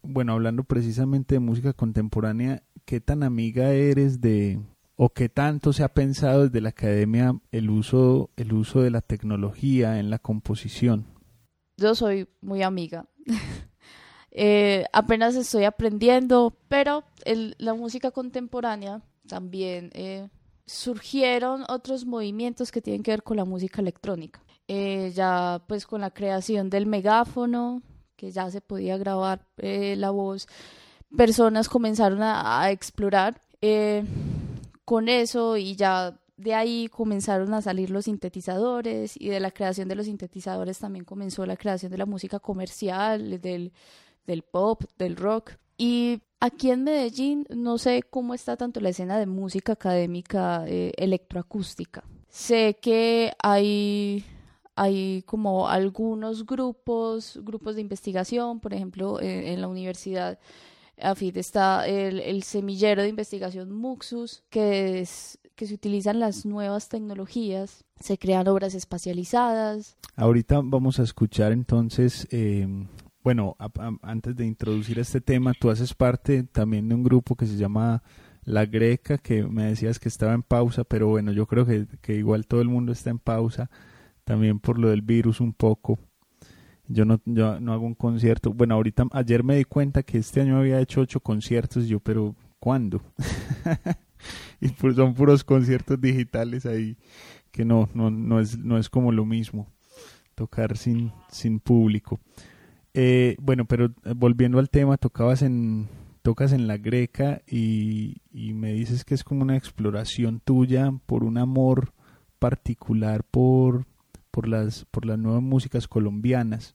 bueno, 0.00 0.34
hablando 0.34 0.62
precisamente 0.62 1.34
de 1.34 1.40
música 1.40 1.72
contemporánea, 1.72 2.62
¿qué 2.84 3.00
tan 3.00 3.24
amiga 3.24 3.72
eres 3.72 4.20
de, 4.20 4.60
o 5.02 5.08
qué 5.08 5.30
tanto 5.30 5.72
se 5.72 5.82
ha 5.82 5.94
pensado 5.94 6.42
desde 6.42 6.60
la 6.60 6.68
academia 6.68 7.34
el 7.52 7.70
uso, 7.70 8.28
el 8.36 8.52
uso 8.52 8.82
de 8.82 8.90
la 8.90 9.00
tecnología 9.00 9.98
en 9.98 10.10
la 10.10 10.18
composición? 10.18 11.06
Yo 11.78 11.94
soy 11.94 12.28
muy 12.42 12.62
amiga. 12.62 13.06
Eh, 14.32 14.84
apenas 14.92 15.34
estoy 15.34 15.64
aprendiendo, 15.64 16.56
pero 16.68 17.02
la 17.58 17.74
música 17.74 18.12
contemporánea 18.12 19.02
también 19.26 19.90
eh, 19.92 20.28
surgieron 20.66 21.64
otros 21.68 22.06
movimientos 22.06 22.70
que 22.70 22.80
tienen 22.80 23.02
que 23.02 23.10
ver 23.10 23.24
con 23.24 23.38
la 23.38 23.44
música 23.44 23.80
electrónica. 23.82 24.40
Eh, 24.68 25.10
ya 25.16 25.64
pues 25.66 25.84
con 25.84 26.02
la 26.02 26.12
creación 26.12 26.70
del 26.70 26.86
megáfono, 26.86 27.82
que 28.14 28.30
ya 28.30 28.48
se 28.52 28.60
podía 28.60 28.96
grabar 28.98 29.48
la 29.56 30.10
voz, 30.10 30.46
personas 31.16 31.68
comenzaron 31.68 32.22
a, 32.22 32.62
a 32.62 32.70
explorar 32.70 33.40
con 34.90 35.08
eso 35.08 35.56
y 35.56 35.76
ya 35.76 36.18
de 36.36 36.52
ahí 36.52 36.88
comenzaron 36.88 37.54
a 37.54 37.62
salir 37.62 37.90
los 37.90 38.06
sintetizadores 38.06 39.14
y 39.16 39.28
de 39.28 39.38
la 39.38 39.52
creación 39.52 39.86
de 39.86 39.94
los 39.94 40.06
sintetizadores 40.06 40.80
también 40.80 41.04
comenzó 41.04 41.46
la 41.46 41.56
creación 41.56 41.92
de 41.92 41.98
la 41.98 42.06
música 42.06 42.40
comercial, 42.40 43.40
del, 43.40 43.72
del 44.26 44.42
pop, 44.42 44.82
del 44.98 45.14
rock. 45.14 45.52
Y 45.78 46.22
aquí 46.40 46.72
en 46.72 46.82
Medellín 46.82 47.46
no 47.50 47.78
sé 47.78 48.02
cómo 48.02 48.34
está 48.34 48.56
tanto 48.56 48.80
la 48.80 48.88
escena 48.88 49.16
de 49.16 49.26
música 49.26 49.74
académica 49.74 50.64
eh, 50.66 50.92
electroacústica. 50.96 52.02
Sé 52.28 52.76
que 52.82 53.32
hay, 53.40 54.24
hay 54.74 55.22
como 55.22 55.68
algunos 55.68 56.44
grupos, 56.44 57.38
grupos 57.44 57.76
de 57.76 57.82
investigación, 57.82 58.58
por 58.58 58.74
ejemplo, 58.74 59.20
en 59.20 59.60
la 59.60 59.68
universidad 59.68 60.40
AFID 61.02 61.36
está 61.36 61.86
el, 61.86 62.42
semillero 62.42 63.02
de 63.02 63.08
investigación 63.08 63.72
Muxus, 63.72 64.42
que 64.50 65.00
es 65.00 65.38
que 65.54 65.66
se 65.66 65.74
utilizan 65.74 66.20
las 66.20 66.46
nuevas 66.46 66.88
tecnologías, 66.88 67.84
se 67.98 68.16
crean 68.16 68.48
obras 68.48 68.74
espacializadas. 68.74 69.98
Ahorita 70.16 70.60
vamos 70.64 70.98
a 70.98 71.02
escuchar 71.02 71.52
entonces, 71.52 72.26
eh, 72.30 72.66
bueno, 73.22 73.56
antes 74.00 74.34
de 74.36 74.46
introducir 74.46 74.98
este 74.98 75.20
tema, 75.20 75.52
tú 75.52 75.68
haces 75.70 75.92
parte 75.92 76.44
también 76.44 76.88
de 76.88 76.94
un 76.94 77.02
grupo 77.02 77.36
que 77.36 77.46
se 77.46 77.56
llama 77.56 78.02
La 78.44 78.64
Greca, 78.64 79.18
que 79.18 79.42
me 79.42 79.64
decías 79.64 79.98
que 79.98 80.08
estaba 80.08 80.32
en 80.32 80.42
pausa, 80.42 80.84
pero 80.84 81.08
bueno, 81.08 81.30
yo 81.32 81.46
creo 81.46 81.66
que, 81.66 81.86
que 82.00 82.14
igual 82.14 82.46
todo 82.46 82.62
el 82.62 82.68
mundo 82.68 82.92
está 82.92 83.10
en 83.10 83.18
pausa, 83.18 83.70
también 84.24 84.60
por 84.60 84.78
lo 84.78 84.88
del 84.88 85.02
virus 85.02 85.40
un 85.40 85.52
poco. 85.52 85.98
Yo 86.92 87.04
no, 87.04 87.20
yo 87.24 87.60
no 87.60 87.72
hago 87.72 87.86
un 87.86 87.94
concierto. 87.94 88.52
Bueno, 88.52 88.74
ahorita, 88.74 89.06
ayer 89.12 89.44
me 89.44 89.56
di 89.56 89.64
cuenta 89.64 90.02
que 90.02 90.18
este 90.18 90.40
año 90.40 90.58
había 90.58 90.80
hecho 90.80 91.00
ocho 91.00 91.20
conciertos. 91.20 91.86
yo, 91.86 92.00
pero 92.00 92.34
¿cuándo? 92.58 93.00
y 94.60 94.68
pues 94.70 94.96
son 94.96 95.14
puros 95.14 95.44
conciertos 95.44 96.00
digitales 96.00 96.66
ahí 96.66 96.96
que 97.52 97.64
no, 97.64 97.88
no, 97.94 98.10
no, 98.10 98.40
es, 98.40 98.58
no 98.58 98.76
es 98.76 98.88
como 98.88 99.12
lo 99.12 99.24
mismo 99.24 99.68
tocar 100.34 100.76
sin, 100.76 101.12
sin 101.30 101.60
público. 101.60 102.18
Eh, 102.92 103.36
bueno, 103.40 103.66
pero 103.66 103.86
eh, 103.86 104.14
volviendo 104.16 104.58
al 104.58 104.68
tema, 104.68 104.96
tocabas 104.96 105.42
en, 105.42 105.88
tocas 106.22 106.52
en 106.52 106.66
la 106.66 106.76
Greca 106.76 107.40
y, 107.46 108.20
y 108.32 108.52
me 108.52 108.72
dices 108.72 109.04
que 109.04 109.14
es 109.14 109.22
como 109.22 109.42
una 109.42 109.56
exploración 109.56 110.40
tuya 110.40 110.92
por 111.06 111.22
un 111.22 111.38
amor 111.38 111.92
particular 112.40 113.22
por 113.22 113.86
por 114.30 114.48
las, 114.48 114.84
por 114.90 115.06
las 115.06 115.18
nuevas 115.18 115.42
músicas 115.42 115.88
colombianas. 115.88 116.74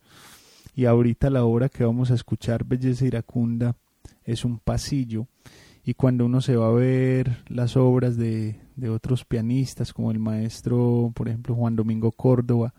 Y 0.76 0.86
ahorita 0.86 1.30
la 1.30 1.46
obra 1.46 1.70
que 1.70 1.86
vamos 1.86 2.12
a 2.12 2.16
escuchar, 2.16 2.66
Belleza 2.66 3.06
Iracunda, 3.06 3.76
es 4.24 4.44
un 4.44 4.60
pasillo. 4.60 5.28
Y 5.84 5.94
cuando 5.94 6.26
uno 6.26 6.42
se 6.42 6.56
va 6.56 6.68
a 6.68 6.72
ver 6.72 7.44
las 7.48 7.78
obras 7.78 8.18
de, 8.18 8.60
de 8.76 8.90
otros 8.90 9.24
pianistas, 9.24 9.94
como 9.94 10.12
el 10.12 10.20
maestro, 10.20 11.12
por 11.16 11.30
ejemplo, 11.30 11.56
Juan 11.56 11.76
Domingo 11.76 12.12
Córdoba, 12.12 12.74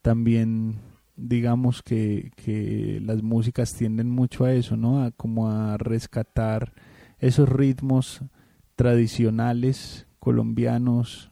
también 0.00 0.76
digamos 1.16 1.82
que, 1.82 2.30
que 2.36 3.00
las 3.02 3.22
músicas 3.22 3.74
tienden 3.74 4.08
mucho 4.08 4.44
a 4.44 4.52
eso, 4.52 4.76
¿no? 4.76 5.02
A 5.02 5.10
como 5.10 5.50
a 5.50 5.76
rescatar 5.76 6.72
esos 7.18 7.48
ritmos 7.48 8.22
tradicionales 8.76 10.06
colombianos 10.18 11.31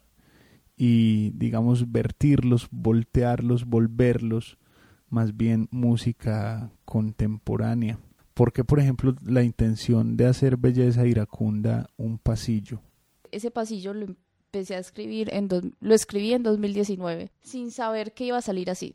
y 0.83 1.33
digamos 1.33 1.93
vertirlos, 1.93 2.69
voltearlos, 2.71 3.67
volverlos 3.67 4.57
más 5.11 5.37
bien 5.37 5.69
música 5.71 6.73
contemporánea. 6.87 7.99
porque 8.33 8.65
por 8.65 8.81
ejemplo, 8.81 9.15
la 9.23 9.43
intención 9.43 10.17
de 10.17 10.25
hacer 10.25 10.57
Belleza 10.57 11.07
Iracunda 11.07 11.91
un 11.99 12.17
pasillo? 12.17 12.81
Ese 13.31 13.51
pasillo 13.51 13.93
lo 13.93 14.07
empecé 14.07 14.77
a 14.77 14.79
escribir, 14.79 15.29
en 15.35 15.49
lo 15.81 15.95
escribí 15.95 16.33
en 16.33 16.45
2019, 16.45 17.31
sin 17.43 17.71
saber 17.71 18.15
que 18.15 18.25
iba 18.25 18.39
a 18.39 18.43
salir 18.43 18.71
así. 18.71 18.95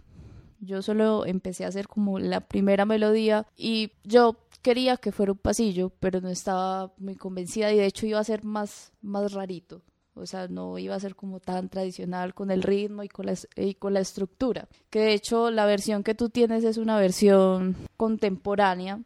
Yo 0.59 0.81
solo 0.81 1.27
empecé 1.27 1.65
a 1.65 1.67
hacer 1.67 1.87
como 1.87 2.17
la 2.17 2.41
primera 2.41 2.85
melodía 2.85 3.45
y 3.55 3.91
yo 4.03 4.37
quería 4.63 4.97
que 4.97 5.11
fuera 5.11 5.33
un 5.33 5.37
pasillo, 5.37 5.91
pero 5.99 6.19
no 6.19 6.29
estaba 6.29 6.95
muy 6.97 7.15
convencida 7.15 7.71
y 7.71 7.77
de 7.77 7.85
hecho 7.85 8.07
iba 8.07 8.19
a 8.19 8.23
ser 8.23 8.43
más, 8.43 8.91
más 9.03 9.33
rarito 9.33 9.83
o 10.15 10.25
sea, 10.25 10.47
no 10.47 10.77
iba 10.79 10.95
a 10.95 10.99
ser 10.99 11.15
como 11.15 11.39
tan 11.39 11.69
tradicional 11.69 12.33
con 12.33 12.49
el 12.49 12.63
ritmo 12.63 13.03
y 13.03 13.09
con, 13.09 13.25
la, 13.25 13.35
y 13.55 13.75
con 13.75 13.93
la 13.93 13.99
estructura. 13.99 14.67
Que 14.89 14.99
de 14.99 15.13
hecho 15.13 15.51
la 15.51 15.65
versión 15.65 16.03
que 16.03 16.15
tú 16.15 16.29
tienes 16.29 16.63
es 16.63 16.77
una 16.77 16.97
versión 16.97 17.75
contemporánea, 17.97 19.01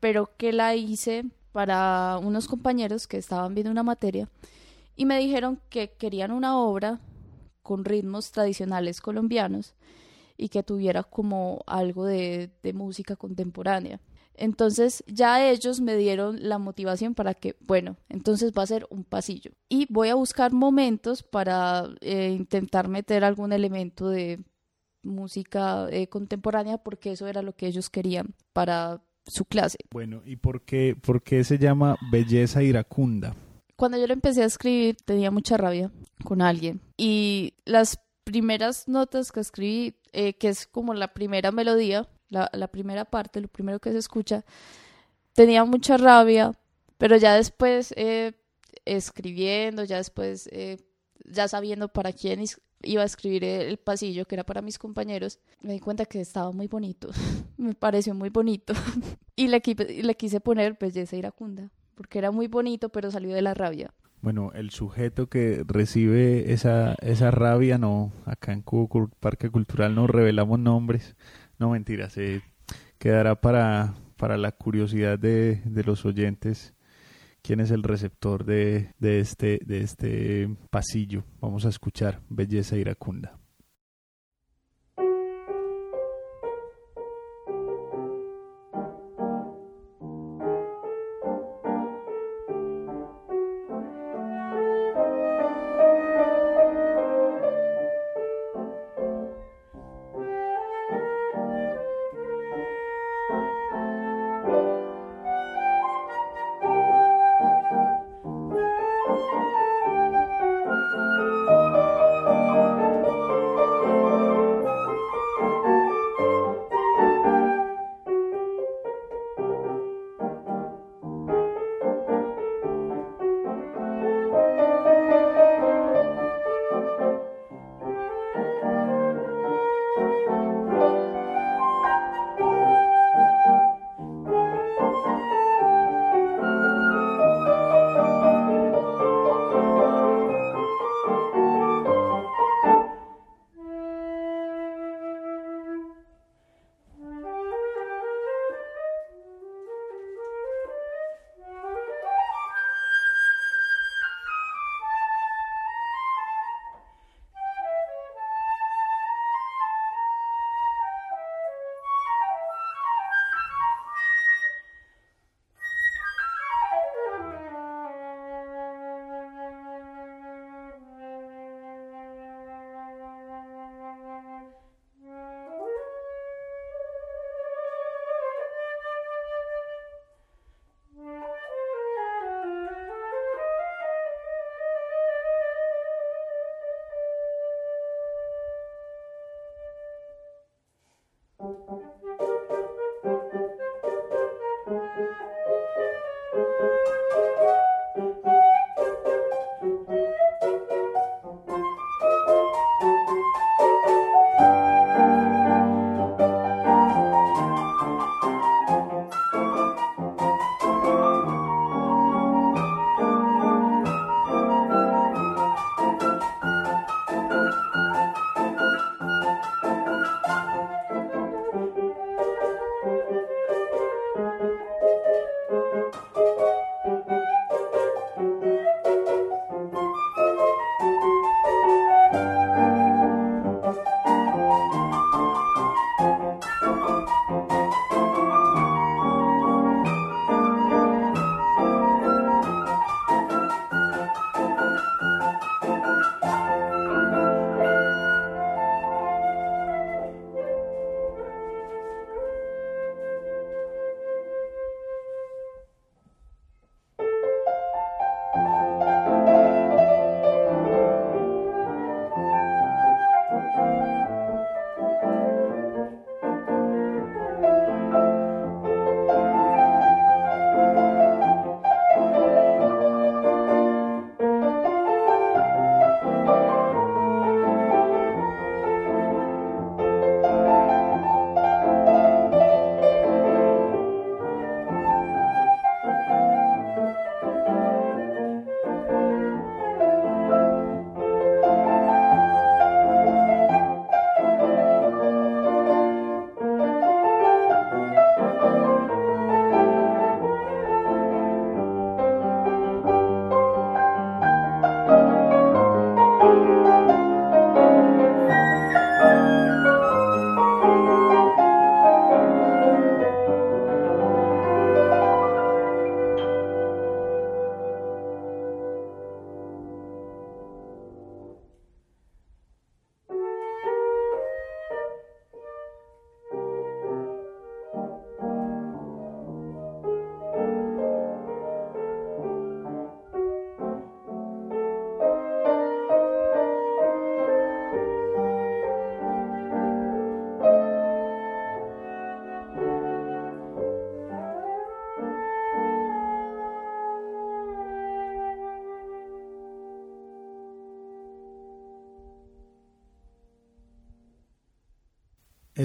pero 0.00 0.30
que 0.36 0.52
la 0.52 0.74
hice 0.74 1.24
para 1.52 2.18
unos 2.22 2.48
compañeros 2.48 3.06
que 3.06 3.16
estaban 3.16 3.54
viendo 3.54 3.70
una 3.70 3.82
materia 3.82 4.28
y 4.96 5.06
me 5.06 5.18
dijeron 5.18 5.60
que 5.70 5.92
querían 5.92 6.32
una 6.32 6.58
obra 6.58 6.98
con 7.62 7.84
ritmos 7.84 8.32
tradicionales 8.32 9.00
colombianos 9.00 9.74
y 10.36 10.48
que 10.48 10.62
tuviera 10.62 11.04
como 11.04 11.62
algo 11.66 12.04
de, 12.04 12.50
de 12.62 12.72
música 12.72 13.14
contemporánea. 13.14 14.00
Entonces 14.38 15.04
ya 15.06 15.48
ellos 15.48 15.80
me 15.80 15.96
dieron 15.96 16.48
la 16.48 16.58
motivación 16.58 17.14
para 17.14 17.34
que, 17.34 17.56
bueno, 17.60 17.96
entonces 18.08 18.52
va 18.56 18.62
a 18.62 18.66
ser 18.66 18.86
un 18.90 19.04
pasillo. 19.04 19.52
Y 19.68 19.86
voy 19.90 20.08
a 20.08 20.14
buscar 20.14 20.52
momentos 20.52 21.22
para 21.22 21.88
eh, 22.00 22.30
intentar 22.30 22.88
meter 22.88 23.24
algún 23.24 23.52
elemento 23.52 24.08
de 24.08 24.40
música 25.02 25.88
eh, 25.90 26.08
contemporánea 26.08 26.78
porque 26.78 27.12
eso 27.12 27.26
era 27.26 27.42
lo 27.42 27.54
que 27.54 27.66
ellos 27.66 27.90
querían 27.90 28.34
para 28.52 29.02
su 29.26 29.44
clase. 29.44 29.78
Bueno, 29.90 30.22
¿y 30.24 30.36
por 30.36 30.62
qué, 30.62 30.96
por 31.00 31.22
qué 31.22 31.44
se 31.44 31.58
llama 31.58 31.96
Belleza 32.10 32.62
Iracunda? 32.62 33.36
Cuando 33.76 33.98
yo 33.98 34.06
lo 34.06 34.12
empecé 34.12 34.42
a 34.42 34.46
escribir 34.46 34.96
tenía 35.04 35.30
mucha 35.30 35.56
rabia 35.56 35.90
con 36.24 36.42
alguien 36.42 36.80
y 36.96 37.54
las 37.64 38.00
primeras 38.24 38.88
notas 38.88 39.32
que 39.32 39.40
escribí, 39.40 39.94
eh, 40.12 40.34
que 40.34 40.48
es 40.48 40.66
como 40.66 40.94
la 40.94 41.14
primera 41.14 41.52
melodía, 41.52 42.08
la, 42.30 42.68
primera 42.68 43.04
parte, 43.04 43.40
lo 43.40 43.48
primero 43.48 43.80
que 43.80 43.92
se 43.92 43.98
escucha, 43.98 44.44
tenía 45.32 45.64
mucha 45.64 45.96
rabia, 45.96 46.52
pero 46.98 47.16
ya 47.16 47.34
después 47.34 47.92
eh, 47.96 48.32
escribiendo, 48.84 49.84
ya 49.84 49.96
después 49.96 50.48
eh, 50.52 50.78
ya 51.24 51.48
sabiendo 51.48 51.88
para 51.88 52.12
quién 52.12 52.42
iba 52.82 53.02
a 53.02 53.06
escribir 53.06 53.44
el 53.44 53.76
pasillo, 53.78 54.26
que 54.26 54.34
era 54.34 54.44
para 54.44 54.62
mis 54.62 54.78
compañeros, 54.78 55.38
me 55.62 55.72
di 55.72 55.80
cuenta 55.80 56.06
que 56.06 56.20
estaba 56.20 56.52
muy 56.52 56.68
bonito, 56.68 57.10
me 57.56 57.74
pareció 57.74 58.14
muy 58.14 58.30
bonito 58.30 58.72
y 59.36 59.48
le, 59.48 59.60
quise 59.60 60.40
poner 60.40 60.76
belleza 60.78 61.16
iracunda, 61.16 61.70
porque 61.94 62.18
era 62.18 62.30
muy 62.30 62.46
bonito, 62.46 62.88
pero 62.88 63.10
salió 63.10 63.34
de 63.34 63.42
la 63.42 63.54
rabia. 63.54 63.92
Bueno, 64.20 64.50
el 64.52 64.70
sujeto 64.70 65.28
que 65.28 65.62
recibe 65.64 66.52
esa, 66.52 66.96
esa 67.02 67.30
rabia, 67.30 67.78
no, 67.78 68.10
acá 68.24 68.52
en 68.52 68.62
Cubo 68.62 69.08
Parque 69.20 69.48
Cultural 69.48 69.94
no 69.94 70.08
revelamos 70.08 70.58
nombres, 70.58 71.14
no, 71.58 71.70
mentira, 71.70 72.10
se 72.10 72.42
quedará 72.98 73.40
para, 73.40 73.94
para 74.16 74.36
la 74.36 74.52
curiosidad 74.52 75.18
de, 75.18 75.62
de 75.64 75.84
los 75.84 76.04
oyentes 76.04 76.74
quién 77.42 77.60
es 77.60 77.70
el 77.70 77.82
receptor 77.82 78.44
de, 78.44 78.94
de, 78.98 79.20
este, 79.20 79.60
de 79.64 79.80
este 79.80 80.56
pasillo. 80.70 81.24
Vamos 81.40 81.64
a 81.64 81.70
escuchar 81.70 82.20
Belleza 82.28 82.76
Iracunda. 82.76 83.38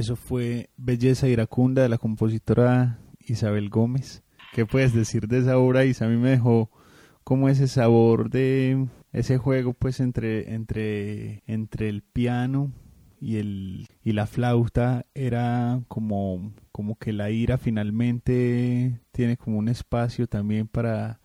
Eso 0.03 0.17
fue 0.17 0.69
Belleza 0.75 1.29
Iracunda 1.29 1.81
de 1.81 1.87
la 1.87 1.97
compositora 1.97 2.99
Isabel 3.21 3.69
Gómez. 3.69 4.21
¿Qué 4.51 4.65
puedes 4.65 4.93
decir 4.93 5.29
de 5.29 5.37
esa 5.37 5.57
obra, 5.57 5.85
Isa? 5.85 6.03
A 6.03 6.09
mí 6.09 6.17
me 6.17 6.31
dejó 6.31 6.69
como 7.23 7.47
ese 7.47 7.69
sabor 7.69 8.29
de 8.29 8.85
ese 9.13 9.37
juego 9.37 9.71
pues 9.71 10.01
entre, 10.01 10.55
entre, 10.55 11.41
entre 11.47 11.87
el 11.87 12.01
piano 12.01 12.73
y, 13.21 13.37
el, 13.37 13.87
y 14.03 14.11
la 14.11 14.27
flauta 14.27 15.05
era 15.13 15.79
como, 15.87 16.51
como 16.73 16.97
que 16.97 17.13
la 17.13 17.31
ira 17.31 17.57
finalmente 17.57 18.99
tiene 19.13 19.37
como 19.37 19.57
un 19.57 19.69
espacio 19.69 20.27
también 20.27 20.67
para, 20.67 21.21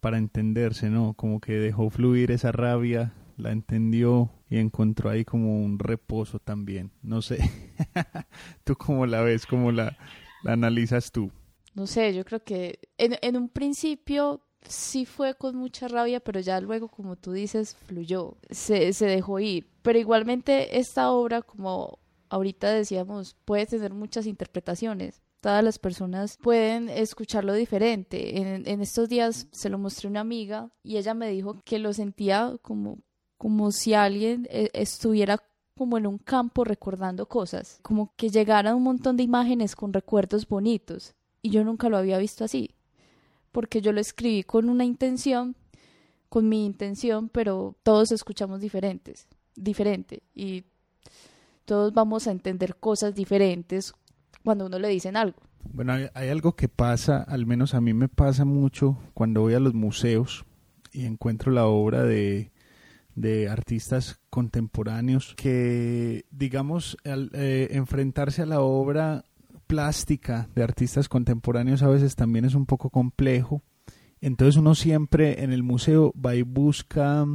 para 0.00 0.18
entenderse, 0.18 0.90
¿no? 0.90 1.14
Como 1.14 1.38
que 1.38 1.52
dejó 1.52 1.88
fluir 1.88 2.32
esa 2.32 2.50
rabia 2.50 3.14
la 3.38 3.52
entendió 3.52 4.30
y 4.50 4.58
encontró 4.58 5.10
ahí 5.10 5.24
como 5.24 5.64
un 5.64 5.78
reposo 5.78 6.40
también. 6.40 6.90
No 7.02 7.22
sé, 7.22 7.38
¿tú 8.64 8.76
cómo 8.76 9.06
la 9.06 9.22
ves? 9.22 9.46
¿Cómo 9.46 9.72
la, 9.72 9.96
analizas 10.44 11.10
tú? 11.12 11.30
No 11.74 11.86
sé, 11.86 12.14
yo 12.14 12.24
creo 12.24 12.42
que 12.42 12.80
en, 12.96 13.36
un 13.36 13.48
principio 13.48 14.42
sí 14.62 15.06
fue 15.06 15.34
con 15.34 15.56
mucha 15.56 15.88
rabia, 15.88 16.20
pero 16.20 16.40
ya 16.40 16.60
luego, 16.60 16.88
como 16.88 17.16
tú 17.16 17.32
dices, 17.32 17.76
fluyó, 17.86 18.36
se, 18.50 18.92
se 18.92 19.06
dejó 19.06 19.38
ir. 19.38 19.70
Pero 19.82 19.98
igualmente 19.98 20.78
esta 20.78 21.10
obra, 21.10 21.42
como 21.42 22.00
ahorita 22.30 22.70
decíamos, 22.70 23.36
puede 23.44 23.66
tener 23.66 23.94
muchas 23.94 24.26
interpretaciones. 24.26 25.22
Todas 25.40 25.62
las 25.62 25.78
personas 25.78 26.36
pueden 26.42 26.88
escucharlo 26.88 27.54
diferente. 27.54 28.38
En, 28.38 28.66
en 28.66 28.80
estos 28.80 29.08
días 29.08 29.46
se 29.52 29.70
lo 29.70 29.78
mostré 29.78 30.08
a 30.08 30.10
una 30.10 30.20
amiga 30.20 30.72
y 30.82 30.96
ella 30.96 31.14
me 31.14 31.30
dijo 31.30 31.60
que 31.64 31.78
lo 31.78 31.92
sentía 31.92 32.56
como 32.60 32.98
como 33.38 33.70
si 33.70 33.94
alguien 33.94 34.46
eh, 34.50 34.68
estuviera 34.74 35.38
como 35.78 35.96
en 35.96 36.08
un 36.08 36.18
campo 36.18 36.64
recordando 36.64 37.26
cosas, 37.26 37.78
como 37.82 38.12
que 38.16 38.30
llegaran 38.30 38.74
un 38.74 38.82
montón 38.82 39.16
de 39.16 39.22
imágenes 39.22 39.76
con 39.76 39.92
recuerdos 39.92 40.48
bonitos. 40.48 41.14
Y 41.40 41.50
yo 41.50 41.62
nunca 41.62 41.88
lo 41.88 41.96
había 41.96 42.18
visto 42.18 42.42
así, 42.42 42.74
porque 43.52 43.80
yo 43.80 43.92
lo 43.92 44.00
escribí 44.00 44.42
con 44.42 44.68
una 44.68 44.84
intención, 44.84 45.54
con 46.28 46.48
mi 46.48 46.66
intención, 46.66 47.28
pero 47.28 47.76
todos 47.84 48.10
escuchamos 48.10 48.60
diferentes, 48.60 49.28
diferente, 49.54 50.24
y 50.34 50.64
todos 51.64 51.94
vamos 51.94 52.26
a 52.26 52.32
entender 52.32 52.74
cosas 52.74 53.14
diferentes 53.14 53.92
cuando 54.42 54.66
uno 54.66 54.80
le 54.80 54.88
dicen 54.88 55.16
algo. 55.16 55.38
Bueno, 55.72 55.92
hay, 55.92 56.08
hay 56.12 56.28
algo 56.28 56.56
que 56.56 56.68
pasa, 56.68 57.22
al 57.22 57.46
menos 57.46 57.74
a 57.74 57.80
mí 57.80 57.94
me 57.94 58.08
pasa 58.08 58.44
mucho 58.44 58.98
cuando 59.14 59.42
voy 59.42 59.54
a 59.54 59.60
los 59.60 59.74
museos 59.74 60.44
y 60.92 61.04
encuentro 61.04 61.52
la 61.52 61.66
obra 61.66 62.02
de 62.02 62.50
de 63.20 63.48
artistas 63.48 64.20
contemporáneos 64.30 65.34
que, 65.36 66.24
digamos, 66.30 66.96
al 67.04 67.30
eh, 67.34 67.68
enfrentarse 67.72 68.42
a 68.42 68.46
la 68.46 68.60
obra 68.60 69.24
plástica 69.66 70.48
de 70.54 70.62
artistas 70.62 71.08
contemporáneos 71.08 71.82
a 71.82 71.88
veces 71.88 72.16
también 72.16 72.44
es 72.44 72.54
un 72.54 72.64
poco 72.64 72.90
complejo. 72.90 73.62
Entonces 74.20 74.56
uno 74.56 74.74
siempre 74.74 75.42
en 75.42 75.52
el 75.52 75.62
museo 75.62 76.12
va 76.14 76.34
y 76.34 76.42
busca 76.42 77.26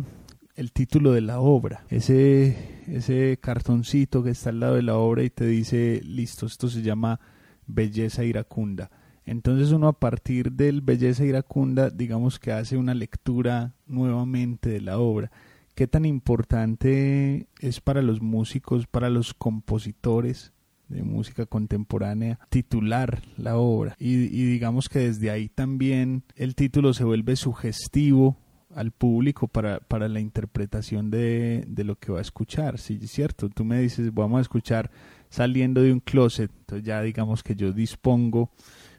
el 0.56 0.72
título 0.72 1.12
de 1.12 1.22
la 1.22 1.40
obra, 1.40 1.86
ese, 1.90 2.84
ese 2.88 3.38
cartoncito 3.42 4.24
que 4.24 4.32
está 4.32 4.50
al 4.50 4.60
lado 4.60 4.76
de 4.76 4.84
la 4.84 4.98
obra 4.98 5.24
y 5.24 5.30
te 5.30 5.46
dice, 5.46 6.02
listo, 6.04 6.46
esto 6.46 6.70
se 6.70 6.82
llama 6.82 7.20
Belleza 7.68 8.24
Iracunda. 8.24 8.92
Entonces 9.26 9.72
uno 9.72 9.88
a 9.88 10.00
partir 10.00 10.52
del 10.52 10.82
Belleza 10.82 11.26
Iracunda, 11.26 11.90
digamos 11.90 12.40
que 12.40 12.52
hace 12.52 12.78
una 12.78 12.94
lectura 12.94 13.74
nuevamente 13.86 14.70
de 14.70 14.82
la 14.82 15.00
obra 15.00 15.32
qué 15.76 15.88
tan 15.88 16.06
importante 16.06 17.48
es 17.60 17.82
para 17.82 18.02
los 18.02 18.22
músicos, 18.22 18.88
para 18.88 19.10
los 19.10 19.34
compositores 19.34 20.54
de 20.90 21.04
música 21.04 21.46
contemporánea 21.46 22.40
titular 22.50 23.22
la 23.38 23.58
obra 23.58 23.96
y, 23.98 24.16
digamos 24.28 24.90
que 24.90 25.00
desde 25.00 25.32
ahí 25.32 25.50
también 25.50 26.24
el 26.36 26.56
título 26.56 26.94
se 26.94 27.04
vuelve 27.04 27.36
sugestivo 27.36 28.38
al 28.76 28.92
público 28.92 29.48
para, 29.48 29.80
para 29.80 30.08
la 30.08 30.20
interpretación 30.20 31.10
de, 31.10 31.64
de, 31.68 31.84
lo 31.84 31.96
que 31.96 32.12
va 32.12 32.18
a 32.18 32.24
escuchar. 32.24 32.80
Sí, 32.80 33.00
es 33.04 33.12
cierto. 33.12 33.48
Tú 33.50 33.64
me 33.64 33.80
dices, 33.80 34.12
vamos 34.12 34.40
a 34.40 34.42
escuchar 34.42 34.90
saliendo 35.30 35.84
de 35.84 35.94
un 35.94 36.00
closet. 36.00 36.50
Entonces 36.62 36.84
ya 36.84 37.00
digamos 37.04 37.44
que 37.44 37.56
yo 37.56 37.72
dispongo 37.72 38.50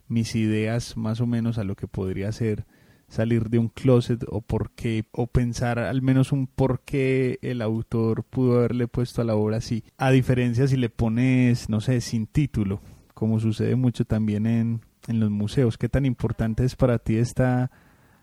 mis 0.07 0.37
ideas 0.37 0.97
más 0.97 1.21
o 1.21 1.27
menos 1.27 1.59
a 1.59 1.65
lo 1.65 1.75
que 1.75 1.89
podría 1.89 2.31
ser 2.33 2.67
salir 3.15 3.49
de 3.49 3.59
un 3.59 3.69
closet 3.69 4.25
o 4.29 4.41
por 4.41 4.73
qué, 4.73 5.05
o 5.13 5.27
pensar 5.27 5.79
al 5.79 6.03
menos 6.03 6.33
un 6.33 6.47
por 6.47 6.81
qué 6.81 7.39
el 7.43 7.63
autor 7.63 8.25
pudo 8.25 8.59
haberle 8.59 8.89
puesto 8.89 9.23
a 9.23 9.25
la 9.25 9.37
obra 9.37 9.59
así. 9.59 9.85
A 9.97 10.11
diferencia 10.11 10.67
si 10.67 10.77
le 10.77 10.91
pones, 10.91 11.69
no 11.69 11.81
sé, 11.81 12.01
sin 12.01 12.27
título, 12.27 12.81
como 13.15 13.41
sucede 13.41 13.77
mucho 13.77 14.05
también 14.05 14.47
en, 14.47 14.81
en 15.09 15.21
los 15.21 15.31
museos. 15.31 15.79
¿Qué 15.79 15.89
tan 15.89 16.05
importante 16.05 16.65
es 16.65 16.77
para 16.77 16.99
ti 16.99 17.17
esta 17.17 17.71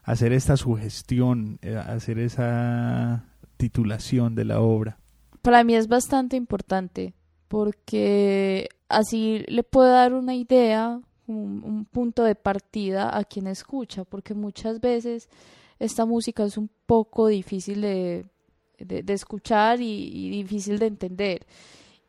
hacer 0.04 0.34
esta 0.34 0.58
sugestión, 0.58 1.60
eh, 1.62 1.76
hacer 1.76 2.20
esa 2.20 3.26
titulación 3.58 4.36
de 4.36 4.46
la 4.46 4.60
obra? 4.62 4.98
Para 5.42 5.64
mí 5.64 5.76
es 5.76 5.88
bastante 5.88 6.36
importante 6.36 7.14
porque 7.48 8.70
así 8.90 9.44
le 9.48 9.64
puedo 9.64 9.90
dar 9.90 10.14
una 10.14 10.36
idea, 10.36 11.02
un, 11.32 11.86
punto 11.86 12.24
de 12.24 12.36
partida 12.36 13.18
a 13.18 13.24
quien 13.24 13.48
escucha, 13.48 14.04
porque 14.04 14.34
muchas 14.34 14.80
veces 14.80 15.30
esta 15.80 16.06
música 16.06 16.44
es 16.44 16.58
un 16.58 16.70
poco 16.86 17.28
difícil 17.28 17.82
de, 17.82 18.26
escuchar 19.08 19.82
y, 19.82 20.30
difícil 20.30 20.80
de 20.80 20.88
entender. 20.88 21.46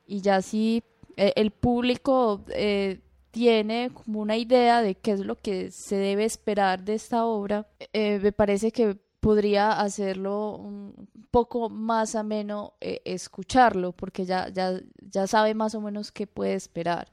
Y 0.07 0.21
ya 0.21 0.43
si 0.43 0.83
eh, 1.17 1.33
el 1.37 1.51
público 1.51 2.45
eh, 2.49 3.01
tiene 3.31 3.91
como 3.93 4.21
una 4.21 4.37
idea 4.37 4.83
de 4.83 4.95
qué 4.95 5.13
es 5.13 5.21
lo 5.21 5.37
que 5.37 5.71
se 5.71 5.97
debe 5.97 6.25
esperar 6.25 6.85
de 6.85 6.95
esta 6.95 7.25
obra, 7.25 7.67
eh, 7.93 8.19
me 8.23 8.33
parece 8.33 8.73
que 8.73 8.97
podría 9.21 9.81
hacerlo 9.81 10.57
un 10.57 11.09
poco 11.31 11.71
más 11.71 12.17
ameno 12.17 12.75
escucharlo, 12.81 13.93
porque 13.93 14.25
ya, 14.25 14.49
ya, 14.49 14.81
ya 15.01 15.27
sabe 15.27 15.55
más 15.55 15.75
o 15.75 15.81
menos 15.81 16.11
qué 16.11 16.27
puede 16.27 16.55
esperar 16.55 17.09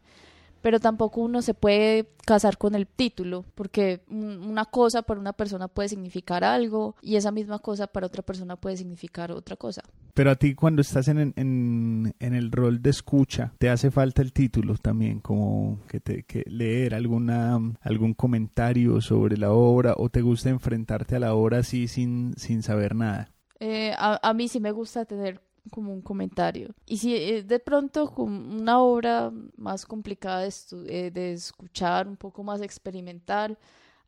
pero 0.61 0.79
tampoco 0.79 1.21
uno 1.21 1.41
se 1.41 1.53
puede 1.53 2.09
casar 2.25 2.57
con 2.57 2.75
el 2.75 2.85
título, 2.87 3.45
porque 3.55 4.01
una 4.09 4.65
cosa 4.65 5.01
para 5.01 5.19
una 5.19 5.33
persona 5.33 5.67
puede 5.67 5.89
significar 5.89 6.43
algo 6.43 6.95
y 7.01 7.15
esa 7.15 7.31
misma 7.31 7.59
cosa 7.59 7.87
para 7.87 8.07
otra 8.07 8.21
persona 8.21 8.55
puede 8.55 8.77
significar 8.77 9.31
otra 9.31 9.55
cosa. 9.55 9.81
Pero 10.13 10.31
a 10.31 10.35
ti 10.35 10.53
cuando 10.53 10.81
estás 10.81 11.07
en, 11.07 11.33
en, 11.35 12.13
en 12.19 12.33
el 12.33 12.51
rol 12.51 12.81
de 12.81 12.89
escucha, 12.89 13.53
¿te 13.57 13.69
hace 13.69 13.89
falta 13.89 14.21
el 14.21 14.33
título 14.33 14.75
también? 14.75 15.21
Como 15.21 15.79
que, 15.87 15.99
te, 15.99 16.23
que 16.23 16.43
leer 16.47 16.93
alguna, 16.93 17.59
algún 17.81 18.13
comentario 18.13 19.01
sobre 19.01 19.37
la 19.37 19.51
obra 19.51 19.93
o 19.97 20.09
te 20.09 20.21
gusta 20.21 20.49
enfrentarte 20.49 21.15
a 21.15 21.19
la 21.19 21.33
obra 21.33 21.59
así 21.59 21.87
sin, 21.87 22.33
sin 22.37 22.63
saber 22.63 22.95
nada? 22.95 23.31
Eh, 23.59 23.93
a, 23.97 24.19
a 24.27 24.33
mí 24.33 24.47
sí 24.47 24.59
me 24.59 24.71
gusta 24.71 25.05
tener 25.05 25.41
como 25.69 25.93
un 25.93 26.01
comentario. 26.01 26.73
Y 26.85 26.97
si 26.97 27.15
es 27.15 27.47
de 27.47 27.59
pronto 27.59 28.11
una 28.17 28.79
obra 28.79 29.31
más 29.55 29.85
complicada 29.85 30.41
de, 30.41 30.53
eh, 30.87 31.11
de 31.11 31.33
escuchar, 31.33 32.07
un 32.07 32.17
poco 32.17 32.43
más 32.43 32.61
experimental, 32.61 33.57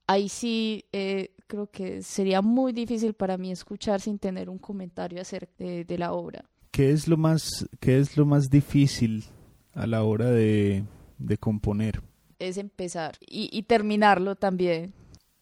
ahí 0.07 0.30
sí 0.30 0.86
eh, 0.91 1.34
creo 1.47 1.68
que 1.68 2.01
sería 2.01 2.41
muy 2.41 2.74
difícil 2.74 3.14
para 3.14 3.38
mí 3.38 3.51
escuchar 3.51 4.01
sin 4.01 4.20
tener 4.20 4.49
un 4.49 4.57
comentario 4.57 5.22
acerca 5.22 5.51
de, 5.57 5.97
la 5.97 6.14
obra. 6.14 6.45
¿Qué 6.72 6.91
es 6.91 7.07
lo 7.07 7.18
más, 7.18 7.68
qué 7.80 7.99
es 7.99 8.18
lo 8.18 8.26
más 8.26 8.49
difícil 8.49 9.26
a 9.74 9.88
la 9.88 10.03
hora 10.03 10.32
de, 10.32 10.84
de 11.18 11.38
componer? 11.38 12.01
Es 12.39 12.57
empezar 12.57 13.16
y, 13.22 13.49
y 13.51 13.64
terminarlo 13.64 14.36
también. 14.36 14.93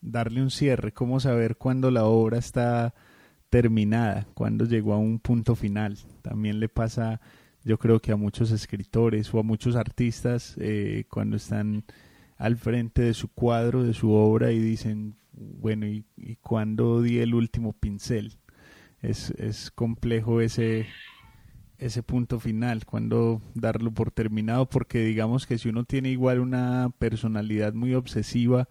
Darle 0.02 0.42
un 0.42 0.50
cierre, 0.50 0.94
cómo 0.94 1.20
saber 1.20 1.58
cuándo 1.58 1.92
la 1.92 2.06
obra 2.06 2.38
está 2.38 2.94
terminada, 3.50 4.28
cuando 4.34 4.66
llegó 4.66 4.94
a 4.94 4.98
un 4.98 5.20
punto 5.20 5.56
final. 5.56 5.98
También 6.22 6.60
le 6.60 6.70
pasa, 6.70 7.22
yo 7.64 7.78
creo 7.78 8.00
que 8.00 8.12
a 8.12 8.16
muchos 8.16 8.52
escritores 8.52 9.34
o 9.34 9.40
a 9.40 9.44
muchos 9.44 9.76
artistas 9.76 10.56
eh, 10.60 11.06
cuando 11.10 11.38
están 11.38 11.84
al 12.38 12.58
frente 12.58 13.02
de 13.02 13.14
su 13.14 13.28
cuadro, 13.28 13.84
de 13.84 13.94
su 13.94 14.12
obra 14.12 14.52
y 14.52 14.60
dicen, 14.60 15.16
bueno, 15.34 15.88
¿y, 15.88 16.06
y 16.18 16.36
cuándo 16.38 17.02
di 17.02 17.20
el 17.20 17.34
último 17.34 17.74
pincel? 17.74 18.38
Es, 19.02 19.32
es 19.32 19.72
complejo 19.72 20.42
ese, 20.42 20.88
ese 21.80 22.04
punto 22.04 22.40
final, 22.40 22.86
cuando 22.86 23.42
darlo 23.56 23.92
por 23.92 24.12
terminado, 24.12 24.68
porque 24.70 25.04
digamos 25.04 25.48
que 25.48 25.58
si 25.58 25.70
uno 25.70 25.86
tiene 25.86 26.12
igual 26.12 26.40
una 26.40 26.92
personalidad 27.00 27.74
muy 27.74 27.94
obsesiva, 27.94 28.68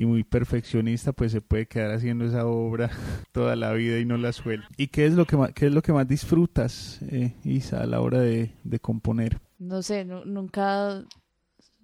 y 0.00 0.06
muy 0.06 0.24
perfeccionista, 0.24 1.12
pues 1.12 1.30
se 1.30 1.42
puede 1.42 1.66
quedar 1.66 1.90
haciendo 1.90 2.24
esa 2.24 2.46
obra 2.46 2.90
toda 3.32 3.54
la 3.54 3.74
vida 3.74 3.98
y 3.98 4.06
no 4.06 4.16
la 4.16 4.32
suelta. 4.32 4.66
¿Y 4.78 4.86
qué 4.86 5.04
es 5.04 5.12
lo 5.12 5.26
que 5.26 5.36
más, 5.36 5.52
qué 5.52 5.66
es 5.66 5.74
lo 5.74 5.82
que 5.82 5.92
más 5.92 6.08
disfrutas, 6.08 7.02
eh, 7.02 7.34
Isa, 7.44 7.82
a 7.82 7.86
la 7.86 8.00
hora 8.00 8.18
de, 8.18 8.50
componer? 8.80 9.38
No 9.58 9.82
sé, 9.82 10.06
nunca, 10.06 11.04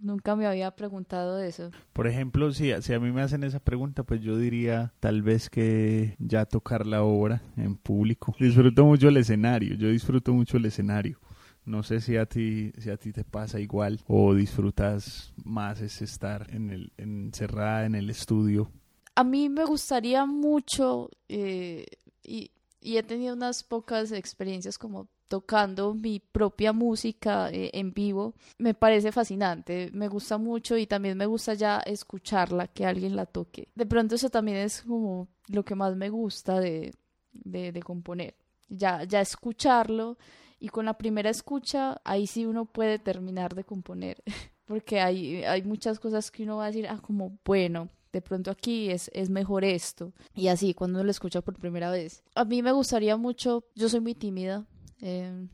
nunca 0.00 0.34
me 0.34 0.46
había 0.46 0.70
preguntado 0.70 1.42
eso. 1.42 1.70
Por 1.92 2.06
ejemplo, 2.06 2.50
si, 2.52 2.72
si 2.80 2.94
a 2.94 3.00
mí 3.00 3.12
me 3.12 3.20
hacen 3.20 3.44
esa 3.44 3.60
pregunta, 3.60 4.02
pues 4.02 4.22
yo 4.22 4.38
diría 4.38 4.94
tal 4.98 5.20
vez 5.20 5.50
que 5.50 6.16
ya 6.18 6.46
tocar 6.46 6.86
la 6.86 7.02
obra 7.02 7.42
en 7.58 7.76
público. 7.76 8.34
Disfruto 8.40 8.86
mucho 8.86 9.10
el 9.10 9.18
escenario, 9.18 9.74
yo 9.74 9.88
disfruto 9.88 10.32
mucho 10.32 10.56
el 10.56 10.64
escenario. 10.64 11.18
No 11.66 11.82
sé 11.82 12.00
si 12.00 12.16
a 12.16 12.26
ti, 12.26 12.72
si 12.78 12.90
a 12.90 12.96
ti 12.96 13.12
te 13.12 13.24
pasa 13.24 13.58
igual 13.58 14.00
o 14.06 14.32
disfrutas 14.34 15.34
más 15.44 15.80
ese 15.80 16.04
estar 16.04 16.46
en 16.54 16.70
el, 16.70 16.92
encerrada 16.96 17.84
en 17.84 17.96
el 17.96 18.08
estudio. 18.08 18.70
A 19.16 19.24
mí 19.24 19.48
me 19.48 19.64
gustaría 19.64 20.26
mucho 20.26 21.10
eh, 21.28 21.86
y, 22.22 22.52
he 22.80 23.02
tenido 23.02 23.34
unas 23.34 23.64
pocas 23.64 24.12
experiencias 24.12 24.78
como 24.78 25.08
tocando 25.26 25.92
mi 25.92 26.20
propia 26.20 26.72
música 26.72 27.50
eh, 27.50 27.70
en 27.74 27.92
vivo. 27.92 28.34
Me 28.58 28.74
parece 28.74 29.10
fascinante, 29.10 29.90
me 29.92 30.06
gusta 30.06 30.38
mucho 30.38 30.76
y 30.76 30.86
también 30.86 31.18
me 31.18 31.26
gusta 31.26 31.54
ya 31.54 31.80
escucharla, 31.80 32.68
que 32.68 32.86
alguien 32.86 33.16
la 33.16 33.26
toque. 33.26 33.70
De 33.74 33.86
pronto 33.86 34.14
eso 34.14 34.30
también 34.30 34.58
es 34.58 34.82
como 34.82 35.26
lo 35.48 35.64
que 35.64 35.74
más 35.74 35.96
me 35.96 36.10
gusta 36.10 36.60
de, 36.60 36.94
de, 37.32 37.72
de 37.72 37.82
componer. 37.82 38.36
Ya, 38.68 39.02
ya 39.02 39.20
escucharlo 39.20 40.16
y 40.58 40.68
con 40.68 40.86
la 40.86 40.98
primera 40.98 41.30
escucha 41.30 42.00
ahí 42.04 42.26
sí 42.26 42.46
uno 42.46 42.64
puede 42.64 42.98
terminar 42.98 43.54
de 43.54 43.64
componer, 43.64 44.22
porque 44.66 45.00
hay, 45.00 45.44
hay 45.44 45.62
muchas 45.62 45.98
cosas 45.98 46.30
que 46.30 46.42
uno 46.42 46.58
va 46.58 46.64
a 46.64 46.68
decir, 46.68 46.86
ah, 46.88 47.00
como, 47.00 47.38
bueno, 47.44 47.88
de 48.12 48.22
pronto 48.22 48.50
aquí 48.50 48.90
es, 48.90 49.10
es 49.14 49.30
mejor 49.30 49.64
esto, 49.64 50.12
y 50.34 50.48
así 50.48 50.74
cuando 50.74 51.04
lo 51.04 51.10
escucha 51.10 51.40
por 51.42 51.58
primera 51.58 51.90
vez. 51.90 52.22
A 52.34 52.44
mí 52.44 52.62
me 52.62 52.72
gustaría 52.72 53.16
mucho, 53.16 53.64
yo 53.74 53.88
soy 53.88 54.00
muy 54.00 54.14
tímida, 54.14 54.66
em, 55.00 55.48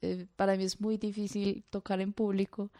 eh, 0.00 0.26
para 0.36 0.56
mí 0.56 0.64
es 0.64 0.80
muy 0.80 0.96
difícil 0.96 1.64
tocar 1.70 2.00
en 2.00 2.12
público, 2.12 2.70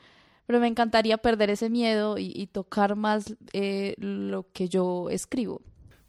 pero 0.47 0.61
me 0.61 0.67
encantaría 0.67 1.19
perder 1.19 1.51
ese 1.51 1.69
miedo 1.69 2.17
y, 2.17 2.47
tocar 2.47 2.97
más 2.97 3.37
eh, 3.53 3.95
lo 3.99 4.51
que 4.51 4.71
yo 4.71 5.11
escribo. 5.11 5.61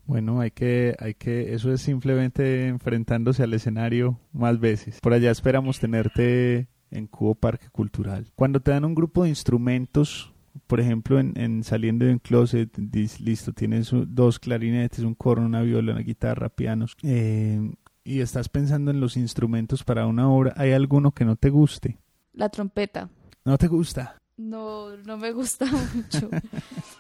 Bueno, 0.10 0.40
hay 0.40 0.50
que, 0.50 0.96
hay 0.98 1.14
que, 1.14 1.54
eso 1.54 1.72
es 1.72 1.82
simplemente 1.82 2.68
enfrentándose 2.68 3.44
al 3.44 3.54
escenario 3.54 4.20
más 4.34 4.60
veces. 4.60 5.00
Por 5.02 5.14
allá 5.14 5.30
esperamos 5.30 5.80
tenerte 5.80 6.68
en 6.90 7.06
Cubo 7.06 7.36
Parque 7.36 7.70
Cultural. 7.70 8.26
Cuando 8.34 8.60
te 8.60 8.72
dan 8.72 8.86
un 8.86 8.96
grupo 8.96 9.22
de 9.22 9.30
instrumentos, 9.30 10.34
por 10.66 10.80
ejemplo, 10.80 11.20
en, 11.20 11.64
saliendo 11.64 12.06
de 12.06 12.14
un 12.14 12.18
closet, 12.18 12.76
listo, 13.20 13.54
tienes 13.54 13.92
dos 14.08 14.40
clarinetes, 14.40 15.02
un 15.02 15.14
corno, 15.14 15.46
una 15.46 15.62
viola, 15.62 15.92
una 15.92 16.02
guitarra, 16.02 16.50
pianos, 16.50 16.98
eh, 17.04 17.72
y 18.04 18.22
estás 18.22 18.50
pensando 18.50 18.90
en 18.90 19.00
los 19.00 19.16
instrumentos 19.16 19.84
para 19.84 20.08
una 20.08 20.28
obra, 20.28 20.56
¿hay 20.58 20.72
alguno 20.72 21.12
que 21.12 21.24
no 21.24 21.36
te 21.36 21.52
guste? 21.52 22.00
La 22.34 22.50
trompeta. 22.50 23.12
¿No 23.46 23.60
te 23.60 23.68
gusta? 23.68 24.16
No, 24.38 24.98
no 25.06 25.18
me 25.18 25.34
gusta 25.34 25.66
mucho. 25.94 26.32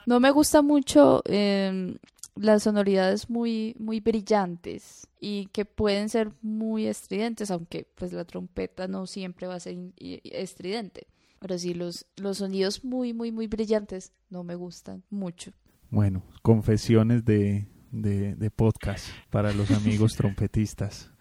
no 0.06 0.20
me 0.20 0.30
gusta 0.30 0.62
mucho 0.62 1.24
eh, 1.26 1.98
las 2.40 2.64
sonoridades 2.64 3.30
muy, 3.30 3.76
muy 3.80 4.00
brillantes 4.00 5.08
y 5.20 5.48
que 5.48 5.66
pueden 5.66 6.08
ser 6.08 6.32
muy 6.42 6.88
estridentes, 6.88 7.52
aunque 7.52 7.86
pues 7.96 8.14
la 8.14 8.24
trompeta 8.24 8.88
no 8.88 9.08
siempre 9.08 9.46
va 9.46 9.56
a 9.56 9.60
ser 9.60 9.78
estridente. 9.98 11.08
Pero 11.40 11.58
sí, 11.58 11.74
los, 11.74 12.06
los 12.16 12.38
sonidos 12.38 12.86
muy, 12.86 13.14
muy, 13.14 13.34
muy 13.34 13.48
brillantes 13.48 14.14
no 14.30 14.44
me 14.44 14.56
gustan 14.56 15.04
mucho. 15.10 15.52
Bueno, 15.90 16.24
confesiones 16.42 17.26
de, 17.26 17.68
de, 17.92 18.52
podcast 18.52 19.08
para 19.30 19.52
los 19.54 19.72
amigos 19.72 20.14
trompetistas. 20.18 21.12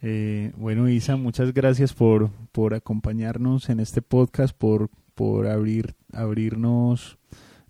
Eh, 0.00 0.52
bueno, 0.56 0.88
Isa, 0.88 1.16
muchas 1.16 1.52
gracias 1.52 1.92
por, 1.92 2.30
por 2.52 2.74
acompañarnos 2.74 3.68
en 3.68 3.80
este 3.80 4.00
podcast, 4.00 4.56
por, 4.56 4.90
por 5.14 5.48
abrir, 5.48 5.96
abrirnos 6.12 7.18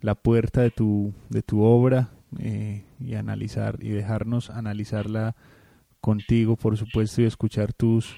la 0.01 0.15
puerta 0.15 0.61
de 0.61 0.71
tu, 0.71 1.15
de 1.31 1.43
tu 1.43 1.63
obra, 1.63 2.11
eh, 2.39 2.85
y 3.01 3.15
analizar 3.15 3.79
y 3.81 3.91
dejarnos 3.91 4.51
analizarla 4.51 5.35
contigo, 6.01 6.57
por 6.57 6.77
supuesto, 6.77 7.23
y 7.23 7.27
escuchar 7.27 7.73
tus, 7.73 8.17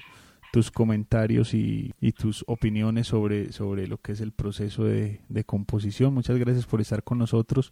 tus 0.51 0.71
comentarios 0.71 1.53
y, 1.53 1.93
y, 2.01 2.11
tus 2.13 2.43
opiniones 2.47 3.07
sobre, 3.07 3.51
sobre 3.51 3.87
lo 3.87 3.97
que 3.97 4.13
es 4.13 4.21
el 4.21 4.31
proceso 4.31 4.83
de, 4.83 5.21
de, 5.29 5.43
composición. 5.43 6.13
Muchas 6.13 6.37
gracias 6.37 6.65
por 6.65 6.81
estar 6.81 7.03
con 7.03 7.19
nosotros 7.19 7.71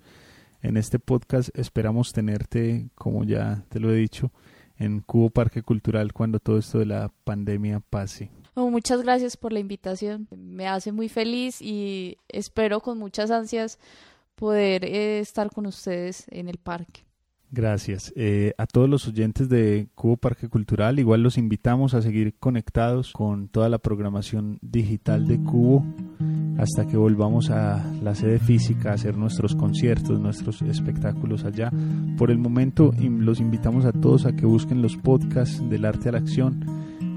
en 0.61 0.77
este 0.77 0.99
podcast. 0.99 1.49
Esperamos 1.57 2.13
tenerte, 2.13 2.89
como 2.95 3.23
ya 3.23 3.65
te 3.69 3.79
lo 3.79 3.91
he 3.91 3.95
dicho, 3.95 4.31
en 4.77 5.01
Cubo 5.01 5.29
Parque 5.29 5.63
Cultural 5.63 6.13
cuando 6.13 6.39
todo 6.39 6.57
esto 6.57 6.79
de 6.79 6.85
la 6.85 7.11
pandemia 7.23 7.79
pase. 7.79 8.29
Muchas 8.55 9.01
gracias 9.01 9.35
por 9.35 9.51
la 9.51 9.59
invitación. 9.59 10.27
Me 10.31 10.67
hace 10.67 10.91
muy 10.91 11.09
feliz 11.09 11.59
y 11.61 12.17
espero 12.29 12.81
con 12.81 12.99
muchas 12.99 13.31
ansias 13.31 13.79
poder 14.35 14.85
eh, 14.85 15.19
estar 15.19 15.49
con 15.49 15.65
ustedes 15.65 16.25
en 16.29 16.47
el 16.49 16.57
parque. 16.57 17.05
Gracias. 17.55 18.11
Eh, 18.15 18.55
a 18.57 18.65
todos 18.65 18.89
los 18.89 19.07
oyentes 19.07 19.47
de 19.47 19.87
Cubo 19.93 20.17
Parque 20.17 20.49
Cultural, 20.49 20.97
igual 20.97 21.21
los 21.21 21.37
invitamos 21.37 21.93
a 21.93 22.01
seguir 22.01 22.33
conectados 22.39 23.13
con 23.13 23.47
toda 23.47 23.69
la 23.69 23.77
programación 23.77 24.57
digital 24.63 25.27
de 25.27 25.37
Cubo 25.37 25.85
hasta 26.57 26.87
que 26.87 26.97
volvamos 26.97 27.51
a 27.51 27.85
la 28.01 28.15
sede 28.15 28.39
física 28.39 28.89
a 28.89 28.93
hacer 28.95 29.17
nuestros 29.17 29.55
conciertos, 29.55 30.19
nuestros 30.19 30.63
espectáculos 30.63 31.43
allá. 31.43 31.71
Por 32.17 32.31
el 32.31 32.39
momento 32.39 32.91
los 32.99 33.39
invitamos 33.39 33.85
a 33.85 33.91
todos 33.91 34.25
a 34.25 34.35
que 34.35 34.47
busquen 34.47 34.81
los 34.81 34.97
podcasts 34.97 35.61
del 35.69 35.85
arte 35.85 36.09
a 36.09 36.13
la 36.13 36.17
acción 36.17 36.65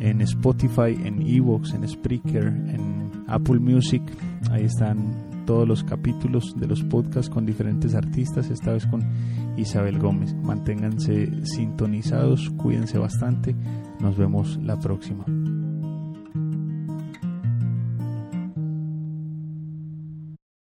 en 0.00 0.20
Spotify, 0.22 0.96
en 1.04 1.22
Evox, 1.22 1.74
en 1.74 1.88
Spreaker, 1.88 2.46
en 2.46 3.10
Apple 3.28 3.58
Music. 3.58 4.02
Ahí 4.50 4.64
están 4.64 5.44
todos 5.46 5.66
los 5.66 5.84
capítulos 5.84 6.54
de 6.56 6.66
los 6.66 6.82
podcasts 6.82 7.30
con 7.30 7.46
diferentes 7.46 7.94
artistas, 7.94 8.50
esta 8.50 8.72
vez 8.72 8.86
con 8.86 9.02
Isabel 9.56 9.98
Gómez. 9.98 10.34
Manténganse 10.34 11.44
sintonizados, 11.44 12.50
cuídense 12.50 12.98
bastante, 12.98 13.54
nos 14.00 14.16
vemos 14.16 14.58
la 14.62 14.78
próxima. 14.78 15.24